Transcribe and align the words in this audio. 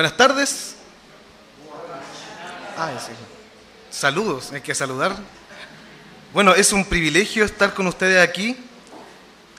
Buenas 0.00 0.16
tardes. 0.16 0.76
Saludos, 3.90 4.50
hay 4.50 4.62
que 4.62 4.74
saludar. 4.74 5.14
Bueno, 6.32 6.54
es 6.54 6.72
un 6.72 6.86
privilegio 6.86 7.44
estar 7.44 7.74
con 7.74 7.86
ustedes 7.86 8.26
aquí. 8.26 8.56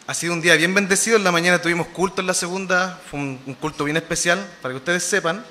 Ha 0.07 0.15
sido 0.15 0.33
un 0.33 0.41
día 0.41 0.55
bien 0.55 0.73
bendecido. 0.73 1.17
En 1.17 1.23
la 1.23 1.31
mañana 1.31 1.61
tuvimos 1.61 1.85
culto 1.89 2.21
en 2.21 2.27
la 2.27 2.33
segunda, 2.33 2.99
fue 3.11 3.19
un, 3.19 3.37
culto 3.61 3.83
bien 3.83 3.97
especial, 3.97 4.43
para 4.63 4.71
que 4.71 4.77
ustedes 4.77 5.03
sepan. 5.03 5.45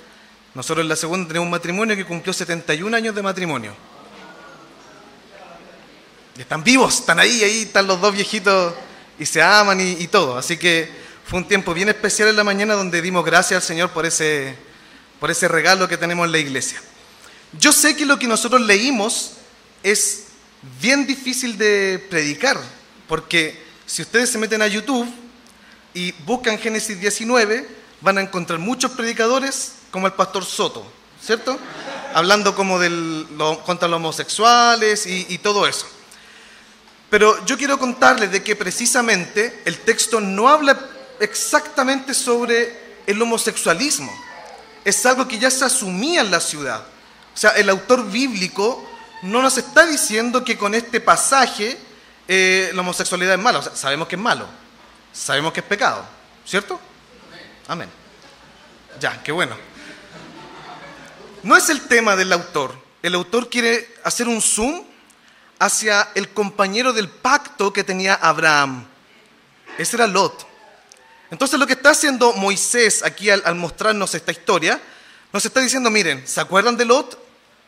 Nosotros 0.55 0.83
en 0.83 0.89
la 0.89 0.97
segunda 0.97 1.29
tenemos 1.29 1.47
un 1.47 1.53
matrimonio 1.53 1.95
que 1.95 2.05
cumplió 2.05 2.33
71 2.33 2.97
años 2.97 3.15
de 3.15 3.23
matrimonio. 3.23 3.73
Están 6.37 6.65
vivos, 6.65 6.99
están 6.99 7.21
ahí, 7.21 7.45
ahí 7.45 7.63
están 7.63 7.87
los 7.87 8.01
dos 8.01 8.13
viejitos 8.13 8.75
y 9.21 9.25
se 9.25 9.41
aman 9.41 9.81
y 9.81 10.09
todo. 10.09 10.37
Así 10.37 10.57
que 10.57 10.91
fue 11.25 11.39
un 11.39 11.47
tiempo 11.47 11.75
bien 11.75 11.89
especial 11.89 12.29
en 12.29 12.35
la 12.35 12.43
mañana 12.43 12.75
donde 12.75 13.01
dimos 13.01 13.25
gracias 13.25 13.63
al 13.63 13.69
Señor 13.69 13.91
por 13.91 14.05
ese, 14.05 14.57
por 15.21 15.31
ese 15.31 15.47
regalo 15.47 15.87
que 15.87 15.99
tenemos 15.99 16.25
en 16.27 16.33
la 16.33 16.39
iglesia. 16.39 16.81
Yo 17.59 17.73
sé 17.73 17.95
que 17.95 18.07
lo 18.07 18.19
que 18.19 18.27
nosotros 18.27 18.63
leímos 18.63 19.33
es 19.83 20.25
bien 20.81 21.07
difícil 21.07 21.59
de 21.59 22.05
predicar, 22.11 22.59
porque 23.07 23.63
si 23.87 24.03
ustedes 24.03 24.31
se 24.31 24.39
meten 24.39 24.63
a 24.63 24.67
YouTube 24.67 25.09
y 25.93 26.13
buscan 26.25 26.59
Génesis 26.59 26.99
19, 26.99 27.69
van 28.01 28.19
a 28.19 28.23
encontrar 28.23 28.59
muchos 28.59 28.93
predicadores 28.93 29.75
como 29.91 30.07
el 30.07 30.15
pastor 30.15 30.45
Soto, 30.45 30.91
¿cierto? 31.23 31.59
Hablando 32.15 32.55
como 32.55 32.79
del, 32.79 33.27
contra 33.67 33.89
los 33.89 33.97
homosexuales 33.97 35.07
y, 35.07 35.27
y 35.29 35.39
todo 35.39 35.67
eso. 35.67 35.87
Pero 37.11 37.45
yo 37.45 37.59
quiero 37.59 37.79
contarles 37.79 38.31
de 38.31 38.43
que 38.43 38.55
precisamente 38.55 39.63
el 39.65 39.79
texto 39.79 40.21
no 40.21 40.49
habla 40.49 40.79
exactamente 41.19 42.15
sobre 42.15 42.79
el 43.07 43.21
homosexualismo. 43.21 44.30
Es 44.85 45.05
algo 45.07 45.29
que 45.29 45.39
ya 45.39 45.51
se 45.51 45.65
asumía 45.65 46.21
en 46.23 46.31
la 46.31 46.41
ciudad. 46.41 46.81
O 47.35 47.37
sea, 47.37 47.51
el 47.51 47.69
autor 47.69 48.11
bíblico 48.11 48.87
no 49.23 49.43
nos 49.43 49.59
está 49.59 49.87
diciendo 49.87 50.45
que 50.45 50.57
con 50.57 50.75
este 50.75 51.01
pasaje 51.01 51.79
eh, 52.27 52.71
la 52.75 52.81
homosexualidad 52.81 53.35
es 53.35 53.41
mala. 53.41 53.59
O 53.59 53.63
sea, 53.63 53.77
sabemos 53.77 54.09
que 54.09 54.17
es 54.17 54.23
malo. 54.23 54.47
Sabemos 55.13 55.53
que 55.53 55.61
es 55.61 55.67
pecado. 55.67 56.05
¿Cierto? 56.45 56.81
Amén. 57.69 57.89
Ya, 58.99 59.23
qué 59.23 59.33
bueno. 59.33 59.57
No 61.43 61.57
es 61.57 61.69
el 61.71 61.83
tema 61.83 62.17
del 62.17 62.33
autor. 62.33 62.75
El 63.03 63.15
autor 63.15 63.49
quiere 63.49 63.95
hacer 64.05 64.29
un 64.29 64.43
zoom 64.43 64.85
hacia 65.59 66.09
el 66.15 66.31
compañero 66.31 66.93
del 66.93 67.09
pacto 67.09 67.73
que 67.73 67.85
tenía 67.85 68.15
Abraham. 68.15 68.87
Ese 69.79 69.97
era 69.97 70.07
Lot. 70.07 70.47
Entonces 71.31 71.59
lo 71.59 71.67
que 71.67 71.75
está 71.75 71.91
haciendo 71.91 72.33
Moisés 72.33 73.03
aquí 73.05 73.31
al, 73.31 73.55
mostrarnos 73.55 74.15
esta 74.15 74.33
historia, 74.33 74.81
nos 75.33 75.45
está 75.45 75.61
diciendo, 75.61 75.91
miren, 75.91 76.27
¿se 76.27 76.41
acuerdan 76.41 76.77
de 76.77 76.85
Lot? 76.85 77.19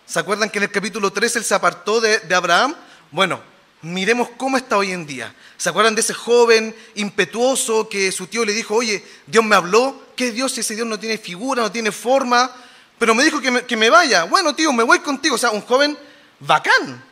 ¿Se 0.04 0.18
acuerdan 0.18 0.50
que 0.50 0.58
en 0.58 0.64
el 0.64 0.70
capítulo 0.70 1.12
3 1.12 1.36
él 1.36 1.44
se 1.44 1.54
apartó 1.54 2.00
de, 2.00 2.20
Abraham? 2.34 2.74
Bueno, 3.12 3.40
miremos 3.82 4.28
cómo 4.36 4.56
está 4.56 4.76
hoy 4.76 4.90
en 4.90 5.06
día. 5.06 5.32
¿Se 5.56 5.68
acuerdan 5.68 5.94
de 5.94 6.00
ese 6.00 6.12
joven 6.12 6.74
impetuoso 6.96 7.88
que 7.88 8.10
su 8.10 8.26
tío 8.26 8.44
le 8.44 8.52
dijo, 8.52 8.74
oye, 8.74 9.04
Dios 9.26 9.44
me 9.44 9.54
habló? 9.54 10.08
¿Qué 10.16 10.32
Dios 10.32 10.52
si 10.52 10.60
ese 10.60 10.74
Dios 10.74 10.86
no 10.86 10.98
tiene 10.98 11.16
figura, 11.16 11.62
no 11.62 11.70
tiene 11.70 11.92
forma? 11.92 12.50
Pero 12.98 13.14
me 13.14 13.24
dijo 13.24 13.40
que 13.40 13.76
me, 13.76 13.90
vaya. 13.90 14.24
Bueno, 14.24 14.54
tío, 14.54 14.72
me 14.72 14.82
voy 14.82 14.98
contigo. 14.98 15.36
O 15.36 15.38
sea, 15.38 15.50
un 15.50 15.62
joven 15.62 15.96
bacán, 16.40 17.04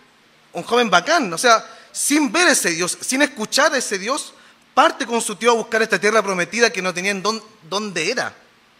un 0.52 0.62
joven 0.64 0.90
bacán. 0.90 1.32
O 1.32 1.38
sea, 1.38 1.64
sin 1.92 2.30
ver 2.30 2.48
ese 2.48 2.70
Dios, 2.70 2.98
sin 3.00 3.22
escuchar 3.22 3.72
a 3.72 3.78
ese 3.78 3.98
Dios, 3.98 4.34
parte 4.80 5.04
con 5.04 5.20
su 5.20 5.36
tío 5.36 5.50
a 5.50 5.54
buscar 5.54 5.82
esta 5.82 6.00
tierra 6.00 6.22
prometida 6.22 6.70
que 6.70 6.80
no 6.80 6.94
tenían 6.94 7.22
dónde, 7.22 8.10
era, 8.10 8.34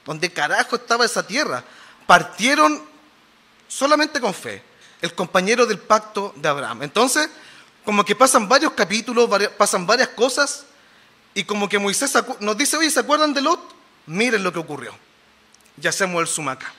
dónde 0.06 0.32
carajo 0.32 0.76
estaba 0.76 1.04
esa 1.04 1.26
tierra. 1.26 1.62
Partieron 2.06 2.82
solamente 3.68 4.18
con 4.18 4.33
fe, 4.33 4.62
el 5.02 5.14
compañero 5.14 5.66
del 5.66 5.78
pacto 5.78 6.33
de 6.36 6.48
Abraham. 6.48 6.84
Entonces, 6.84 7.28
como 7.84 8.02
que 8.02 8.16
pasan 8.16 8.48
varios 8.48 8.72
capítulos, 8.72 9.28
pasan 9.58 9.86
varias 9.86 10.08
cosas, 10.08 10.64
y 11.34 11.44
como 11.44 11.68
que 11.68 11.78
Moisés 11.78 12.14
nos 12.40 12.56
dice, 12.56 12.78
oye, 12.78 12.90
¿se 12.90 13.00
acuerdan 13.00 13.34
de 13.34 13.42
Lot? 13.42 13.60
Miren 14.06 14.42
lo 14.42 14.55
que 14.55 14.58
ocurrió. 14.58 14.96
Ya 15.77 15.90
hacemos 15.90 16.22
el 16.22 16.28
sumaca. 16.28 16.72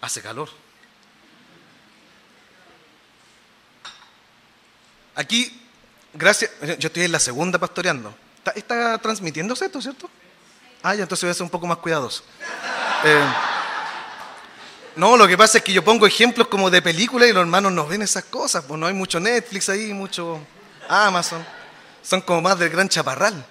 Hace 0.00 0.20
calor. 0.20 0.48
Aquí 5.14 5.61
Gracias. 6.14 6.50
Yo 6.78 6.88
estoy 6.88 7.04
en 7.04 7.12
la 7.12 7.20
segunda 7.20 7.58
pastoreando. 7.58 8.14
¿Está, 8.38 8.50
está 8.52 8.98
transmitiéndose 8.98 9.66
esto, 9.66 9.80
cierto? 9.80 10.10
Ah, 10.82 10.94
ya, 10.94 11.02
entonces 11.02 11.24
voy 11.24 11.30
a 11.30 11.34
ser 11.34 11.44
un 11.44 11.50
poco 11.50 11.66
más 11.66 11.78
cuidadoso. 11.78 12.24
Eh, 13.04 13.24
no, 14.96 15.16
lo 15.16 15.26
que 15.26 15.38
pasa 15.38 15.58
es 15.58 15.64
que 15.64 15.72
yo 15.72 15.82
pongo 15.82 16.06
ejemplos 16.06 16.48
como 16.48 16.70
de 16.70 16.82
películas 16.82 17.28
y 17.28 17.32
los 17.32 17.42
hermanos 17.42 17.72
no 17.72 17.86
ven 17.86 18.02
esas 18.02 18.24
cosas. 18.24 18.64
Pues 18.66 18.78
no 18.78 18.86
hay 18.86 18.92
mucho 18.92 19.20
Netflix 19.20 19.68
ahí, 19.68 19.94
mucho 19.94 20.40
Amazon. 20.88 21.44
Son 22.02 22.20
como 22.20 22.42
más 22.42 22.58
del 22.58 22.68
gran 22.68 22.88
chaparral. 22.88 23.44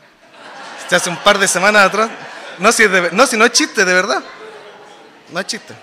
Se 0.88 0.96
hace 0.96 1.10
un 1.10 1.18
par 1.18 1.40
de 1.40 1.48
semanas 1.48 1.88
atrás. 1.88 2.10
No 2.60 2.72
si, 2.72 2.86
de, 2.86 3.12
no, 3.12 3.26
si 3.26 3.38
no 3.38 3.46
es 3.46 3.54
chiste, 3.54 3.86
de 3.86 3.94
verdad. 3.94 4.22
No 5.32 5.40
es 5.40 5.48
chiste. 5.48 5.74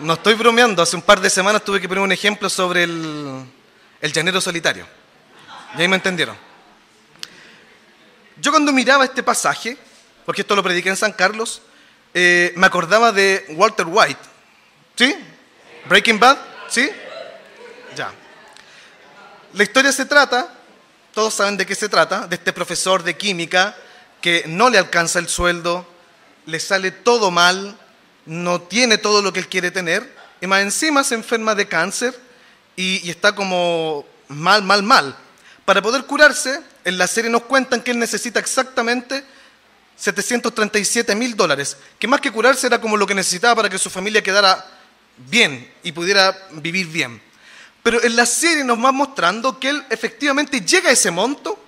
No 0.00 0.14
estoy 0.14 0.34
bromeando. 0.34 0.82
Hace 0.82 0.96
un 0.96 1.02
par 1.02 1.20
de 1.20 1.28
semanas 1.28 1.62
tuve 1.62 1.80
que 1.80 1.88
poner 1.88 2.02
un 2.02 2.12
ejemplo 2.12 2.48
sobre 2.48 2.84
el, 2.84 3.44
el 4.00 4.12
llanero 4.12 4.40
solitario. 4.40 4.86
Y 5.76 5.82
ahí 5.82 5.88
me 5.88 5.96
entendieron. 5.96 6.36
Yo 8.40 8.50
cuando 8.50 8.72
miraba 8.72 9.04
este 9.04 9.22
pasaje, 9.22 9.76
porque 10.24 10.42
esto 10.42 10.54
lo 10.54 10.62
prediqué 10.62 10.88
en 10.88 10.96
San 10.96 11.12
Carlos, 11.12 11.62
eh, 12.14 12.52
me 12.56 12.66
acordaba 12.66 13.12
de 13.12 13.44
Walter 13.50 13.86
White. 13.88 14.20
¿Sí? 14.96 15.14
Breaking 15.88 16.18
Bad. 16.18 16.38
¿Sí? 16.68 16.90
Ya. 17.96 18.12
La 19.54 19.62
historia 19.62 19.92
se 19.92 20.04
trata, 20.04 20.52
todos 21.14 21.34
saben 21.34 21.56
de 21.56 21.66
qué 21.66 21.74
se 21.74 21.88
trata, 21.88 22.26
de 22.26 22.36
este 22.36 22.52
profesor 22.52 23.02
de 23.02 23.16
química 23.16 23.74
que 24.20 24.44
no 24.46 24.68
le 24.68 24.78
alcanza 24.78 25.18
el 25.18 25.28
sueldo, 25.28 25.86
le 26.46 26.60
sale 26.60 26.90
todo 26.90 27.30
mal, 27.30 27.76
no 28.26 28.60
tiene 28.62 28.98
todo 28.98 29.22
lo 29.22 29.32
que 29.32 29.40
él 29.40 29.48
quiere 29.48 29.70
tener, 29.70 30.14
y 30.40 30.46
más 30.46 30.60
encima 30.60 31.02
se 31.02 31.14
enferma 31.14 31.54
de 31.54 31.66
cáncer 31.66 32.18
y, 32.76 33.00
y 33.06 33.10
está 33.10 33.34
como 33.34 34.04
mal, 34.28 34.62
mal, 34.62 34.82
mal. 34.82 35.16
Para 35.68 35.82
poder 35.82 36.06
curarse, 36.06 36.62
en 36.82 36.96
la 36.96 37.06
serie 37.06 37.30
nos 37.30 37.42
cuentan 37.42 37.82
que 37.82 37.90
él 37.90 37.98
necesita 37.98 38.40
exactamente 38.40 39.22
737 39.98 41.14
mil 41.14 41.36
dólares, 41.36 41.76
que 41.98 42.08
más 42.08 42.22
que 42.22 42.32
curarse 42.32 42.66
era 42.66 42.80
como 42.80 42.96
lo 42.96 43.06
que 43.06 43.14
necesitaba 43.14 43.56
para 43.56 43.68
que 43.68 43.76
su 43.76 43.90
familia 43.90 44.22
quedara 44.22 44.64
bien 45.18 45.70
y 45.82 45.92
pudiera 45.92 46.34
vivir 46.52 46.86
bien. 46.86 47.20
Pero 47.82 48.02
en 48.02 48.16
la 48.16 48.24
serie 48.24 48.64
nos 48.64 48.82
va 48.82 48.92
mostrando 48.92 49.60
que 49.60 49.68
él 49.68 49.84
efectivamente 49.90 50.62
llega 50.62 50.88
a 50.88 50.92
ese 50.94 51.10
monto 51.10 51.62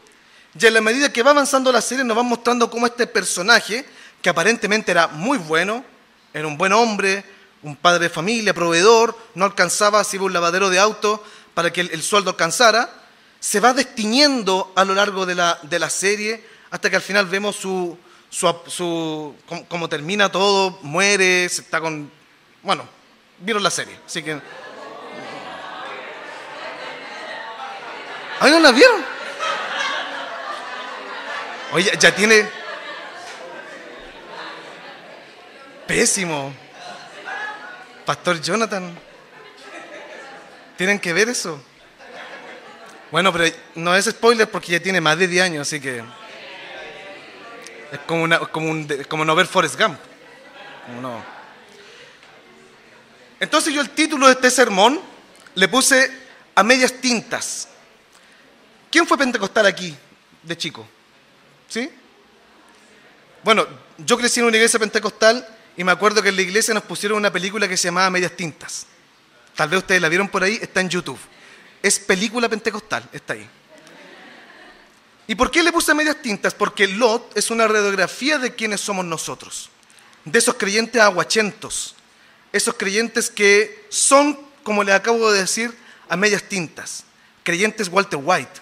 y 0.58 0.64
a 0.64 0.70
la 0.70 0.80
medida 0.80 1.12
que 1.12 1.22
va 1.22 1.32
avanzando 1.32 1.70
la 1.70 1.82
serie 1.82 2.02
nos 2.02 2.16
va 2.16 2.22
mostrando 2.22 2.70
cómo 2.70 2.86
este 2.86 3.06
personaje, 3.06 3.84
que 4.22 4.30
aparentemente 4.30 4.92
era 4.92 5.08
muy 5.08 5.36
bueno, 5.36 5.84
era 6.32 6.46
un 6.46 6.56
buen 6.56 6.72
hombre, 6.72 7.22
un 7.62 7.76
padre 7.76 8.04
de 8.04 8.08
familia, 8.08 8.54
proveedor, 8.54 9.14
no 9.34 9.44
alcanzaba, 9.44 10.02
si 10.04 10.16
iba 10.16 10.24
un 10.24 10.32
lavadero 10.32 10.70
de 10.70 10.78
auto 10.78 11.22
para 11.52 11.70
que 11.70 11.82
el, 11.82 11.90
el 11.90 12.02
sueldo 12.02 12.30
alcanzara, 12.30 12.99
se 13.40 13.58
va 13.58 13.72
destiñendo 13.72 14.72
a 14.76 14.84
lo 14.84 14.94
largo 14.94 15.24
de 15.24 15.34
la, 15.34 15.58
de 15.62 15.78
la 15.78 15.88
serie 15.88 16.44
hasta 16.70 16.90
que 16.90 16.96
al 16.96 17.02
final 17.02 17.26
vemos 17.26 17.56
su, 17.56 17.98
su, 18.28 18.54
su 18.66 19.34
cómo, 19.46 19.66
cómo, 19.66 19.88
termina 19.88 20.30
todo, 20.30 20.78
muere, 20.82 21.48
se 21.48 21.62
está 21.62 21.80
con... 21.80 22.10
Bueno, 22.62 22.86
vieron 23.38 23.62
la 23.62 23.70
serie, 23.70 23.98
así 24.06 24.22
que... 24.22 24.40
¿Ay, 28.38 28.50
no 28.52 28.60
la 28.60 28.72
vieron? 28.72 29.04
Oye, 31.72 31.92
ya 31.98 32.14
tiene... 32.14 32.48
Pésimo. 35.86 36.52
Pastor 38.06 38.40
Jonathan. 38.40 38.96
¿Tienen 40.76 40.98
que 41.00 41.12
ver 41.12 41.28
eso? 41.28 41.60
Bueno, 43.10 43.32
pero 43.32 43.52
no 43.74 43.94
es 43.94 44.04
spoiler 44.04 44.48
porque 44.48 44.72
ya 44.72 44.80
tiene 44.80 45.00
más 45.00 45.18
de 45.18 45.26
10 45.26 45.44
años, 45.44 45.68
así 45.68 45.80
que. 45.80 46.02
Es 47.92 47.98
como, 48.06 48.22
una, 48.22 48.38
como, 48.38 48.70
un, 48.70 48.86
como 49.08 49.24
no 49.24 49.34
ver 49.34 49.46
Forrest 49.46 49.78
Gump. 49.80 49.98
No. 51.02 51.24
Entonces 53.40 53.74
yo 53.74 53.80
el 53.80 53.90
título 53.90 54.26
de 54.26 54.34
este 54.34 54.50
sermón 54.50 55.00
le 55.54 55.66
puse 55.66 56.10
a 56.54 56.62
medias 56.62 56.92
tintas. 57.00 57.68
¿Quién 58.90 59.06
fue 59.06 59.18
pentecostal 59.18 59.66
aquí 59.66 59.96
de 60.42 60.56
chico? 60.56 60.86
¿Sí? 61.68 61.90
Bueno, 63.42 63.66
yo 63.98 64.18
crecí 64.18 64.40
en 64.40 64.46
una 64.46 64.56
iglesia 64.56 64.78
pentecostal 64.78 65.46
y 65.76 65.82
me 65.82 65.92
acuerdo 65.92 66.22
que 66.22 66.28
en 66.28 66.36
la 66.36 66.42
iglesia 66.42 66.74
nos 66.74 66.82
pusieron 66.82 67.18
una 67.18 67.32
película 67.32 67.66
que 67.66 67.76
se 67.76 67.88
llamaba 67.88 68.10
Medias 68.10 68.36
Tintas. 68.36 68.86
Tal 69.56 69.68
vez 69.68 69.78
ustedes 69.78 70.02
la 70.02 70.08
vieron 70.08 70.28
por 70.28 70.42
ahí, 70.42 70.58
está 70.60 70.80
en 70.80 70.90
YouTube. 70.90 71.18
Es 71.82 71.98
película 71.98 72.48
pentecostal, 72.48 73.08
está 73.12 73.34
ahí. 73.34 73.48
¿Y 75.26 75.34
por 75.34 75.50
qué 75.50 75.62
le 75.62 75.72
puse 75.72 75.94
medias 75.94 76.20
tintas? 76.20 76.54
Porque 76.54 76.88
Lot 76.88 77.36
es 77.36 77.50
una 77.50 77.68
radiografía 77.68 78.38
de 78.38 78.54
quienes 78.54 78.80
somos 78.80 79.04
nosotros, 79.04 79.70
de 80.24 80.38
esos 80.38 80.56
creyentes 80.56 81.00
aguachentos, 81.00 81.94
esos 82.52 82.74
creyentes 82.74 83.30
que 83.30 83.86
son, 83.90 84.36
como 84.64 84.82
les 84.82 84.94
acabo 84.94 85.30
de 85.30 85.40
decir, 85.40 85.72
a 86.08 86.16
medias 86.16 86.42
tintas, 86.42 87.04
creyentes 87.44 87.88
Walter 87.88 88.18
White, 88.20 88.60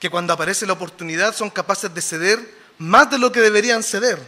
que 0.00 0.10
cuando 0.10 0.32
aparece 0.32 0.66
la 0.66 0.72
oportunidad 0.72 1.34
son 1.34 1.50
capaces 1.50 1.94
de 1.94 2.02
ceder 2.02 2.54
más 2.78 3.08
de 3.10 3.18
lo 3.18 3.30
que 3.30 3.40
deberían 3.40 3.82
ceder, 3.84 4.18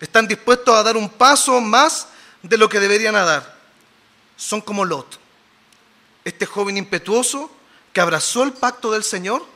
están 0.00 0.26
dispuestos 0.26 0.74
a 0.74 0.82
dar 0.82 0.96
un 0.96 1.08
paso 1.08 1.60
más 1.60 2.08
de 2.42 2.56
lo 2.56 2.68
que 2.68 2.80
deberían 2.80 3.14
dar. 3.14 3.56
Son 4.36 4.60
como 4.60 4.84
Lot, 4.84 5.20
este 6.24 6.46
joven 6.46 6.76
impetuoso 6.76 7.50
que 7.92 8.00
abrazó 8.00 8.42
el 8.42 8.52
pacto 8.52 8.90
del 8.90 9.04
Señor 9.04 9.46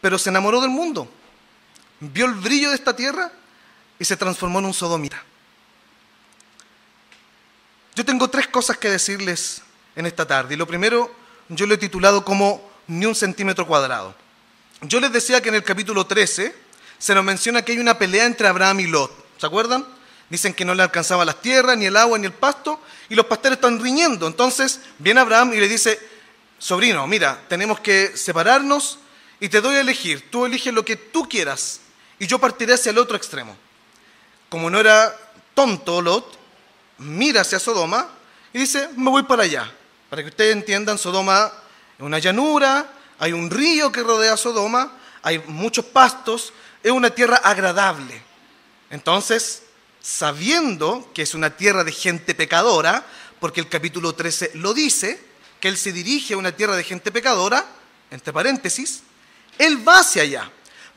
pero 0.00 0.18
se 0.18 0.30
enamoró 0.30 0.60
del 0.60 0.70
mundo, 0.70 1.08
vio 2.00 2.26
el 2.26 2.34
brillo 2.34 2.70
de 2.70 2.74
esta 2.74 2.96
tierra 2.96 3.30
y 3.98 4.04
se 4.04 4.16
transformó 4.16 4.58
en 4.58 4.66
un 4.66 4.74
sodomita. 4.74 5.22
Yo 7.94 8.04
tengo 8.04 8.28
tres 8.28 8.48
cosas 8.48 8.78
que 8.78 8.88
decirles 8.88 9.62
en 9.94 10.06
esta 10.06 10.26
tarde. 10.26 10.54
Y 10.54 10.56
lo 10.56 10.66
primero, 10.66 11.12
yo 11.48 11.66
lo 11.66 11.74
he 11.74 11.78
titulado 11.78 12.24
como 12.24 12.70
ni 12.86 13.04
un 13.04 13.14
centímetro 13.14 13.66
cuadrado. 13.66 14.14
Yo 14.82 15.00
les 15.00 15.12
decía 15.12 15.42
que 15.42 15.50
en 15.50 15.56
el 15.56 15.64
capítulo 15.64 16.06
13 16.06 16.54
se 16.98 17.14
nos 17.14 17.24
menciona 17.24 17.62
que 17.62 17.72
hay 17.72 17.78
una 17.78 17.98
pelea 17.98 18.24
entre 18.24 18.48
Abraham 18.48 18.80
y 18.80 18.86
Lot. 18.86 19.12
¿Se 19.38 19.46
acuerdan? 19.46 19.86
Dicen 20.30 20.54
que 20.54 20.64
no 20.64 20.74
le 20.74 20.82
alcanzaba 20.82 21.24
las 21.24 21.42
tierras, 21.42 21.76
ni 21.76 21.86
el 21.86 21.96
agua, 21.96 22.16
ni 22.16 22.26
el 22.26 22.32
pasto, 22.32 22.80
y 23.08 23.16
los 23.16 23.26
pastores 23.26 23.58
están 23.58 23.80
riñendo. 23.80 24.26
Entonces 24.26 24.80
viene 24.98 25.20
Abraham 25.20 25.52
y 25.52 25.60
le 25.60 25.68
dice, 25.68 25.98
sobrino, 26.58 27.06
mira, 27.06 27.42
tenemos 27.48 27.80
que 27.80 28.16
separarnos 28.16 28.98
y 29.40 29.48
te 29.48 29.60
doy 29.60 29.76
a 29.76 29.80
elegir, 29.80 30.30
tú 30.30 30.46
eliges 30.46 30.72
lo 30.72 30.84
que 30.84 30.96
tú 30.96 31.28
quieras 31.28 31.80
y 32.18 32.26
yo 32.26 32.38
partiré 32.38 32.74
hacia 32.74 32.90
el 32.90 32.98
otro 32.98 33.16
extremo. 33.16 33.56
Como 34.48 34.70
no 34.70 34.78
era 34.78 35.16
tonto 35.54 36.00
Lot, 36.00 36.38
mira 36.98 37.40
hacia 37.40 37.58
Sodoma 37.58 38.08
y 38.52 38.58
dice, 38.58 38.88
me 38.96 39.10
voy 39.10 39.24
para 39.24 39.42
allá. 39.42 39.72
Para 40.08 40.22
que 40.22 40.28
ustedes 40.28 40.52
entiendan, 40.52 40.98
Sodoma 40.98 41.50
es 41.98 42.04
una 42.04 42.18
llanura, 42.18 42.92
hay 43.18 43.32
un 43.32 43.50
río 43.50 43.90
que 43.90 44.02
rodea 44.02 44.36
Sodoma, 44.36 44.92
hay 45.22 45.38
muchos 45.46 45.84
pastos, 45.86 46.52
es 46.82 46.92
una 46.92 47.10
tierra 47.10 47.36
agradable. 47.36 48.22
Entonces, 48.90 49.62
sabiendo 50.00 51.10
que 51.14 51.22
es 51.22 51.34
una 51.34 51.56
tierra 51.56 51.84
de 51.84 51.92
gente 51.92 52.34
pecadora, 52.34 53.04
porque 53.38 53.60
el 53.60 53.68
capítulo 53.68 54.14
13 54.14 54.52
lo 54.54 54.74
dice, 54.74 55.22
que 55.60 55.68
él 55.68 55.76
se 55.76 55.92
dirige 55.92 56.34
a 56.34 56.38
una 56.38 56.52
tierra 56.52 56.74
de 56.74 56.84
gente 56.84 57.12
pecadora, 57.12 57.64
entre 58.10 58.32
paréntesis, 58.32 59.02
él 59.58 59.86
va 59.86 59.98
hacia 59.98 60.22
allá. 60.22 60.50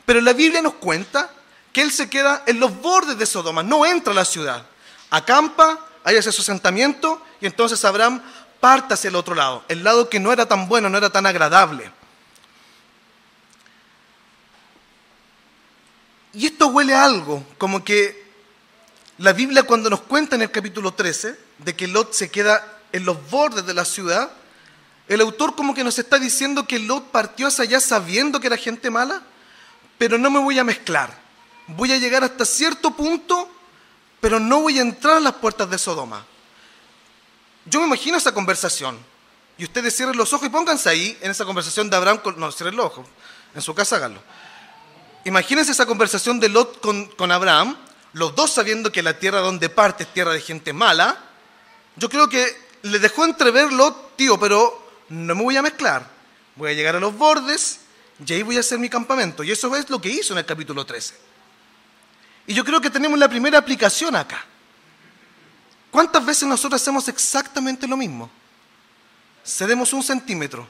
Pero 0.06 0.20
la 0.20 0.32
Biblia 0.32 0.62
nos 0.62 0.74
cuenta 0.74 1.30
que 1.72 1.82
él 1.82 1.92
se 1.92 2.08
queda 2.08 2.42
en 2.46 2.60
los 2.60 2.80
bordes 2.80 3.18
de 3.18 3.26
Sodoma, 3.26 3.62
no 3.62 3.84
entra 3.84 4.12
a 4.12 4.16
la 4.16 4.24
ciudad. 4.24 4.66
Acampa, 5.10 5.86
hay 6.02 6.16
ese 6.16 6.32
su 6.32 6.42
asentamiento 6.42 7.22
y 7.40 7.46
entonces 7.46 7.84
Abraham 7.84 8.22
parte 8.60 8.94
hacia 8.94 9.08
el 9.08 9.16
otro 9.16 9.34
lado, 9.34 9.64
el 9.68 9.84
lado 9.84 10.08
que 10.08 10.20
no 10.20 10.32
era 10.32 10.46
tan 10.46 10.68
bueno, 10.68 10.88
no 10.88 10.96
era 10.96 11.10
tan 11.10 11.26
agradable. 11.26 11.90
Y 16.32 16.46
esto 16.46 16.68
huele 16.68 16.94
a 16.94 17.04
algo, 17.04 17.44
como 17.58 17.84
que 17.84 18.23
la 19.18 19.32
Biblia 19.32 19.62
cuando 19.62 19.90
nos 19.90 20.00
cuenta 20.00 20.36
en 20.36 20.42
el 20.42 20.50
capítulo 20.50 20.92
13 20.92 21.38
de 21.58 21.76
que 21.76 21.86
Lot 21.86 22.12
se 22.12 22.30
queda 22.30 22.80
en 22.92 23.04
los 23.04 23.30
bordes 23.30 23.64
de 23.66 23.74
la 23.74 23.84
ciudad, 23.84 24.30
el 25.06 25.20
autor 25.20 25.54
como 25.54 25.74
que 25.74 25.84
nos 25.84 25.98
está 25.98 26.18
diciendo 26.18 26.66
que 26.66 26.78
Lot 26.78 27.10
partió 27.10 27.46
hacia 27.46 27.64
allá 27.64 27.80
sabiendo 27.80 28.40
que 28.40 28.46
era 28.48 28.56
gente 28.56 28.90
mala, 28.90 29.22
pero 29.98 30.18
no 30.18 30.30
me 30.30 30.40
voy 30.40 30.58
a 30.58 30.64
mezclar. 30.64 31.16
Voy 31.66 31.92
a 31.92 31.98
llegar 31.98 32.24
hasta 32.24 32.44
cierto 32.44 32.90
punto, 32.90 33.48
pero 34.20 34.40
no 34.40 34.60
voy 34.60 34.78
a 34.78 34.82
entrar 34.82 35.18
a 35.18 35.20
las 35.20 35.34
puertas 35.34 35.70
de 35.70 35.78
Sodoma. 35.78 36.24
Yo 37.66 37.80
me 37.80 37.86
imagino 37.86 38.16
esa 38.16 38.32
conversación. 38.32 38.98
Y 39.56 39.64
ustedes 39.64 39.94
cierren 39.94 40.16
los 40.16 40.32
ojos 40.32 40.46
y 40.46 40.50
pónganse 40.50 40.88
ahí 40.88 41.16
en 41.20 41.30
esa 41.30 41.44
conversación 41.44 41.88
de 41.88 41.96
Abraham 41.96 42.18
con... 42.18 42.38
No, 42.38 42.50
cierren 42.50 42.76
los 42.76 42.86
ojos. 42.86 43.06
En 43.54 43.62
su 43.62 43.74
casa 43.74 43.96
háganlo. 43.96 44.20
Imagínense 45.24 45.72
esa 45.72 45.86
conversación 45.86 46.40
de 46.40 46.48
Lot 46.48 46.80
con, 46.80 47.06
con 47.06 47.30
Abraham, 47.30 47.76
los 48.14 48.34
dos 48.34 48.52
sabiendo 48.52 48.90
que 48.90 49.02
la 49.02 49.18
tierra 49.18 49.40
donde 49.40 49.68
parte 49.68 50.04
es 50.04 50.12
tierra 50.12 50.32
de 50.32 50.40
gente 50.40 50.72
mala. 50.72 51.18
Yo 51.96 52.08
creo 52.08 52.28
que 52.28 52.46
le 52.82 52.98
dejó 52.98 53.24
entrever 53.24 53.72
Lot, 53.72 54.16
tío, 54.16 54.38
pero 54.38 54.88
no 55.08 55.34
me 55.34 55.42
voy 55.42 55.56
a 55.56 55.62
mezclar, 55.62 56.08
voy 56.56 56.70
a 56.70 56.74
llegar 56.74 56.96
a 56.96 57.00
los 57.00 57.16
bordes 57.16 57.80
y 58.24 58.32
ahí 58.32 58.42
voy 58.42 58.56
a 58.56 58.60
hacer 58.60 58.78
mi 58.78 58.88
campamento. 58.88 59.42
Y 59.42 59.50
eso 59.50 59.74
es 59.76 59.90
lo 59.90 60.00
que 60.00 60.08
hizo 60.08 60.32
en 60.32 60.38
el 60.38 60.46
capítulo 60.46 60.86
13. 60.86 61.14
Y 62.46 62.54
yo 62.54 62.64
creo 62.64 62.80
que 62.80 62.90
tenemos 62.90 63.18
la 63.18 63.28
primera 63.28 63.58
aplicación 63.58 64.14
acá. 64.14 64.44
¿Cuántas 65.90 66.24
veces 66.24 66.48
nosotros 66.48 66.80
hacemos 66.80 67.08
exactamente 67.08 67.86
lo 67.86 67.96
mismo? 67.96 68.30
Cedemos 69.44 69.92
un 69.92 70.02
centímetro. 70.02 70.66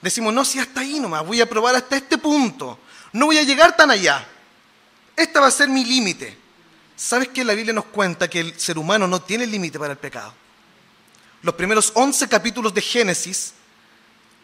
Decimos, 0.00 0.32
no, 0.32 0.44
si 0.44 0.58
hasta 0.58 0.80
ahí 0.80 0.98
nomás, 0.98 1.26
voy 1.26 1.40
a 1.40 1.48
probar 1.48 1.74
hasta 1.74 1.96
este 1.96 2.16
punto. 2.16 2.78
No 3.12 3.26
voy 3.26 3.38
a 3.38 3.42
llegar 3.42 3.76
tan 3.76 3.90
allá. 3.90 4.26
Este 5.18 5.38
va 5.38 5.48
a 5.48 5.50
ser 5.50 5.68
mi 5.68 5.84
límite. 5.84 6.34
¿Sabes 6.96 7.28
que 7.28 7.44
la 7.44 7.54
Biblia 7.54 7.74
nos 7.74 7.86
cuenta 7.86 8.28
que 8.28 8.40
el 8.40 8.58
ser 8.58 8.78
humano 8.78 9.06
no 9.06 9.20
tiene 9.20 9.46
límite 9.46 9.78
para 9.78 9.92
el 9.92 9.98
pecado? 9.98 10.32
los 11.42 11.54
primeros 11.54 11.92
11 11.94 12.28
capítulos 12.28 12.74
de 12.74 12.80
Génesis, 12.80 13.54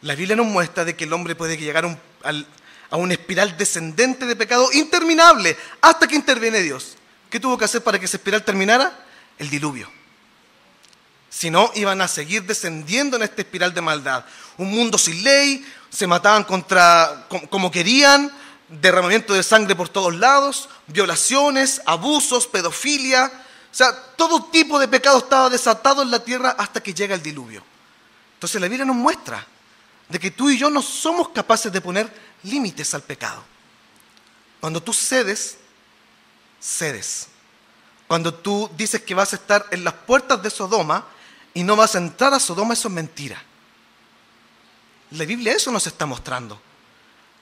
la 0.03 0.15
Biblia 0.15 0.37
nos 0.37 0.47
muestra 0.47 0.85
de 0.85 0.95
que 0.95 1.05
el 1.05 1.13
hombre 1.13 1.35
puede 1.35 1.57
llegar 1.57 1.99
a, 2.23 2.97
una 2.97 3.15
espiral 3.15 3.57
descendente 3.57 4.27
de 4.27 4.37
pecado 4.37 4.69
interminable 4.73 5.57
hasta 5.81 6.07
que 6.07 6.15
interviene 6.15 6.61
Dios. 6.61 6.97
¿Qué 7.31 7.41
tuvo 7.41 7.59
que 7.59 7.65
hacer 7.65 7.83
para 7.83 7.99
que 7.99 8.05
esa 8.05 8.19
espiral 8.19 8.45
terminara? 8.45 9.05
El 9.39 9.51
diluvio. 9.51 9.91
Si 11.31 11.51
no, 11.51 11.73
iban 11.75 12.01
a 12.01 12.07
seguir 12.07 12.45
descendiendo 12.45 13.17
en 13.17 13.25
esta 13.25 13.43
espiral 13.43 13.75
de 13.75 13.81
maldad. 13.81 14.25
Un 14.57 14.71
mundo 14.71 14.99
sin 14.99 15.25
ley, 15.25 15.67
se 15.91 16.07
mataban 16.07 16.45
contra 16.45 17.27
como 17.51 17.73
querían, 17.73 18.31
derramamiento 18.69 19.35
de 19.35 19.43
sangre 19.43 19.77
por 19.77 19.89
todos 19.89 20.15
lados, 20.15 20.69
violaciones, 20.87 21.83
abusos, 21.87 22.47
pedofilia, 22.47 23.31
o 23.71 23.75
sea, 23.75 23.93
todo 24.17 24.45
tipo 24.45 24.79
de 24.79 24.89
pecado 24.89 25.19
estaba 25.19 25.51
desatado 25.51 26.03
en 26.03 26.11
la 26.11 26.23
tierra 26.23 26.55
hasta 26.59 26.81
que 26.83 26.95
llega 26.95 27.15
el 27.15 27.23
diluvio. 27.23 27.63
Entonces 28.35 28.61
la 28.61 28.69
Biblia 28.69 28.85
nos 28.85 28.97
muestra 28.97 29.45
de 30.09 30.19
que 30.21 30.31
tú 30.31 30.51
y 30.51 30.59
yo 30.59 30.71
no 30.71 30.81
somos 30.81 31.31
capaces 31.31 31.73
de 31.73 31.81
poner 31.81 32.13
límites 32.45 32.95
al 32.95 33.03
pecado. 33.03 33.43
Cuando 34.61 34.83
tú 34.83 34.93
cedes, 34.93 35.59
cedes. 36.61 37.29
Cuando 38.07 38.33
tú 38.33 38.71
dices 38.77 39.03
que 39.03 39.15
vas 39.15 39.33
a 39.33 39.37
estar 39.37 39.67
en 39.71 39.83
las 39.83 39.95
puertas 39.95 40.43
de 40.43 40.51
Sodoma 40.51 41.07
y 41.53 41.65
no 41.65 41.75
vas 41.75 41.95
a 41.95 41.99
entrar 41.99 42.33
a 42.33 42.41
Sodoma, 42.41 42.75
eso 42.75 42.89
es 42.89 42.95
mentira. 42.95 43.43
La 45.11 45.25
Biblia 45.25 45.53
eso 45.53 45.71
nos 45.71 45.87
está 45.87 46.07
mostrando. 46.07 46.61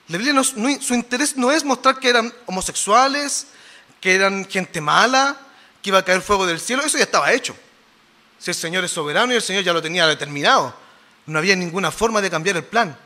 La 0.09 0.19
Biblia 0.19 0.43
su 0.43 0.95
interés 0.95 1.37
no 1.37 1.51
es 1.51 1.65
mostrar 1.65 1.99
que 1.99 2.09
eran 2.09 2.33
homosexuales, 2.47 3.47
que 4.01 4.15
eran 4.15 4.45
gente 4.47 4.81
mala, 4.81 5.37
que 5.81 5.91
iba 5.91 5.99
a 5.99 6.05
caer 6.05 6.23
fuego 6.23 6.47
del 6.47 6.61
cielo, 6.61 6.83
eso 6.83 6.99
ya 6.99 7.05
estaba 7.05 7.33
hecho. 7.33 7.55
Si 8.39 8.51
el 8.51 8.57
Señor 8.57 8.85
es 8.85 8.91
soberano 8.91 9.33
y 9.33 9.37
el 9.37 9.43
Señor 9.43 9.63
ya 9.63 9.73
lo 9.73 9.81
tenía 9.81 10.07
determinado, 10.07 10.75
no 11.27 11.39
había 11.39 11.55
ninguna 11.55 11.91
forma 11.91 12.21
de 12.21 12.31
cambiar 12.31 12.57
el 12.57 12.65
plan. 12.65 12.97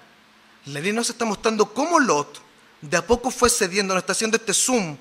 La 0.66 0.80
Biblia 0.80 0.94
nos 0.94 1.10
está 1.10 1.24
mostrando 1.24 1.72
cómo 1.72 2.00
Lot 2.00 2.40
de 2.80 2.96
a 2.96 3.06
poco 3.06 3.30
fue 3.30 3.50
cediendo, 3.50 3.94
nos 3.94 4.02
está 4.02 4.12
haciendo 4.12 4.36
este 4.36 4.54
zoom 4.54 4.96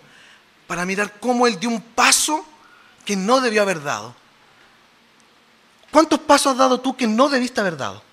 para 0.67 0.85
mirar 0.85 1.19
cómo 1.19 1.47
él 1.47 1.59
dio 1.59 1.69
un 1.69 1.81
paso 1.81 2.45
que 3.05 3.15
no 3.15 3.39
debió 3.39 3.61
haber 3.61 3.81
dado. 3.81 4.15
¿Cuántos 5.91 6.19
pasos 6.19 6.51
has 6.51 6.57
dado 6.57 6.81
tú 6.81 6.95
que 6.95 7.07
no 7.07 7.29
debiste 7.29 7.61
haber 7.61 7.77
dado? 7.77 8.03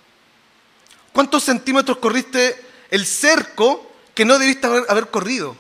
¿Cuántos 1.12 1.42
centímetros 1.44 1.98
corriste 1.98 2.71
el 2.92 3.06
cerco 3.06 3.90
que 4.14 4.26
no 4.26 4.38
debiste 4.38 4.66
haber, 4.66 5.08
corrido? 5.08 5.56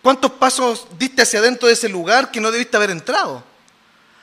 ¿Cuántos 0.00 0.32
pasos 0.32 0.86
diste 0.98 1.20
hacia 1.20 1.40
adentro 1.40 1.68
de 1.68 1.74
ese 1.74 1.90
lugar 1.90 2.30
que 2.30 2.40
no 2.40 2.50
debiste 2.50 2.74
haber 2.78 2.90
entrado? 2.90 3.44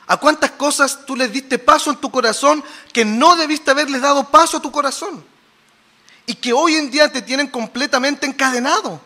¿A 0.07 0.17
cuántas 0.17 0.49
cosas 0.51 1.05
tú 1.05 1.15
les 1.15 1.31
diste 1.31 1.59
paso 1.59 1.91
en 1.91 1.97
tu 1.97 2.09
corazón 2.09 2.63
que 2.91 3.05
no 3.05 3.35
debiste 3.35 3.69
haberles 3.69 4.01
dado 4.01 4.27
paso 4.31 4.57
a 4.57 4.61
tu 4.61 4.71
corazón? 4.71 5.23
Y 6.25 6.33
que 6.33 6.51
hoy 6.51 6.75
en 6.77 6.89
día 6.89 7.11
te 7.11 7.21
tienen 7.21 7.47
completamente 7.47 8.25
encadenado. 8.25 8.99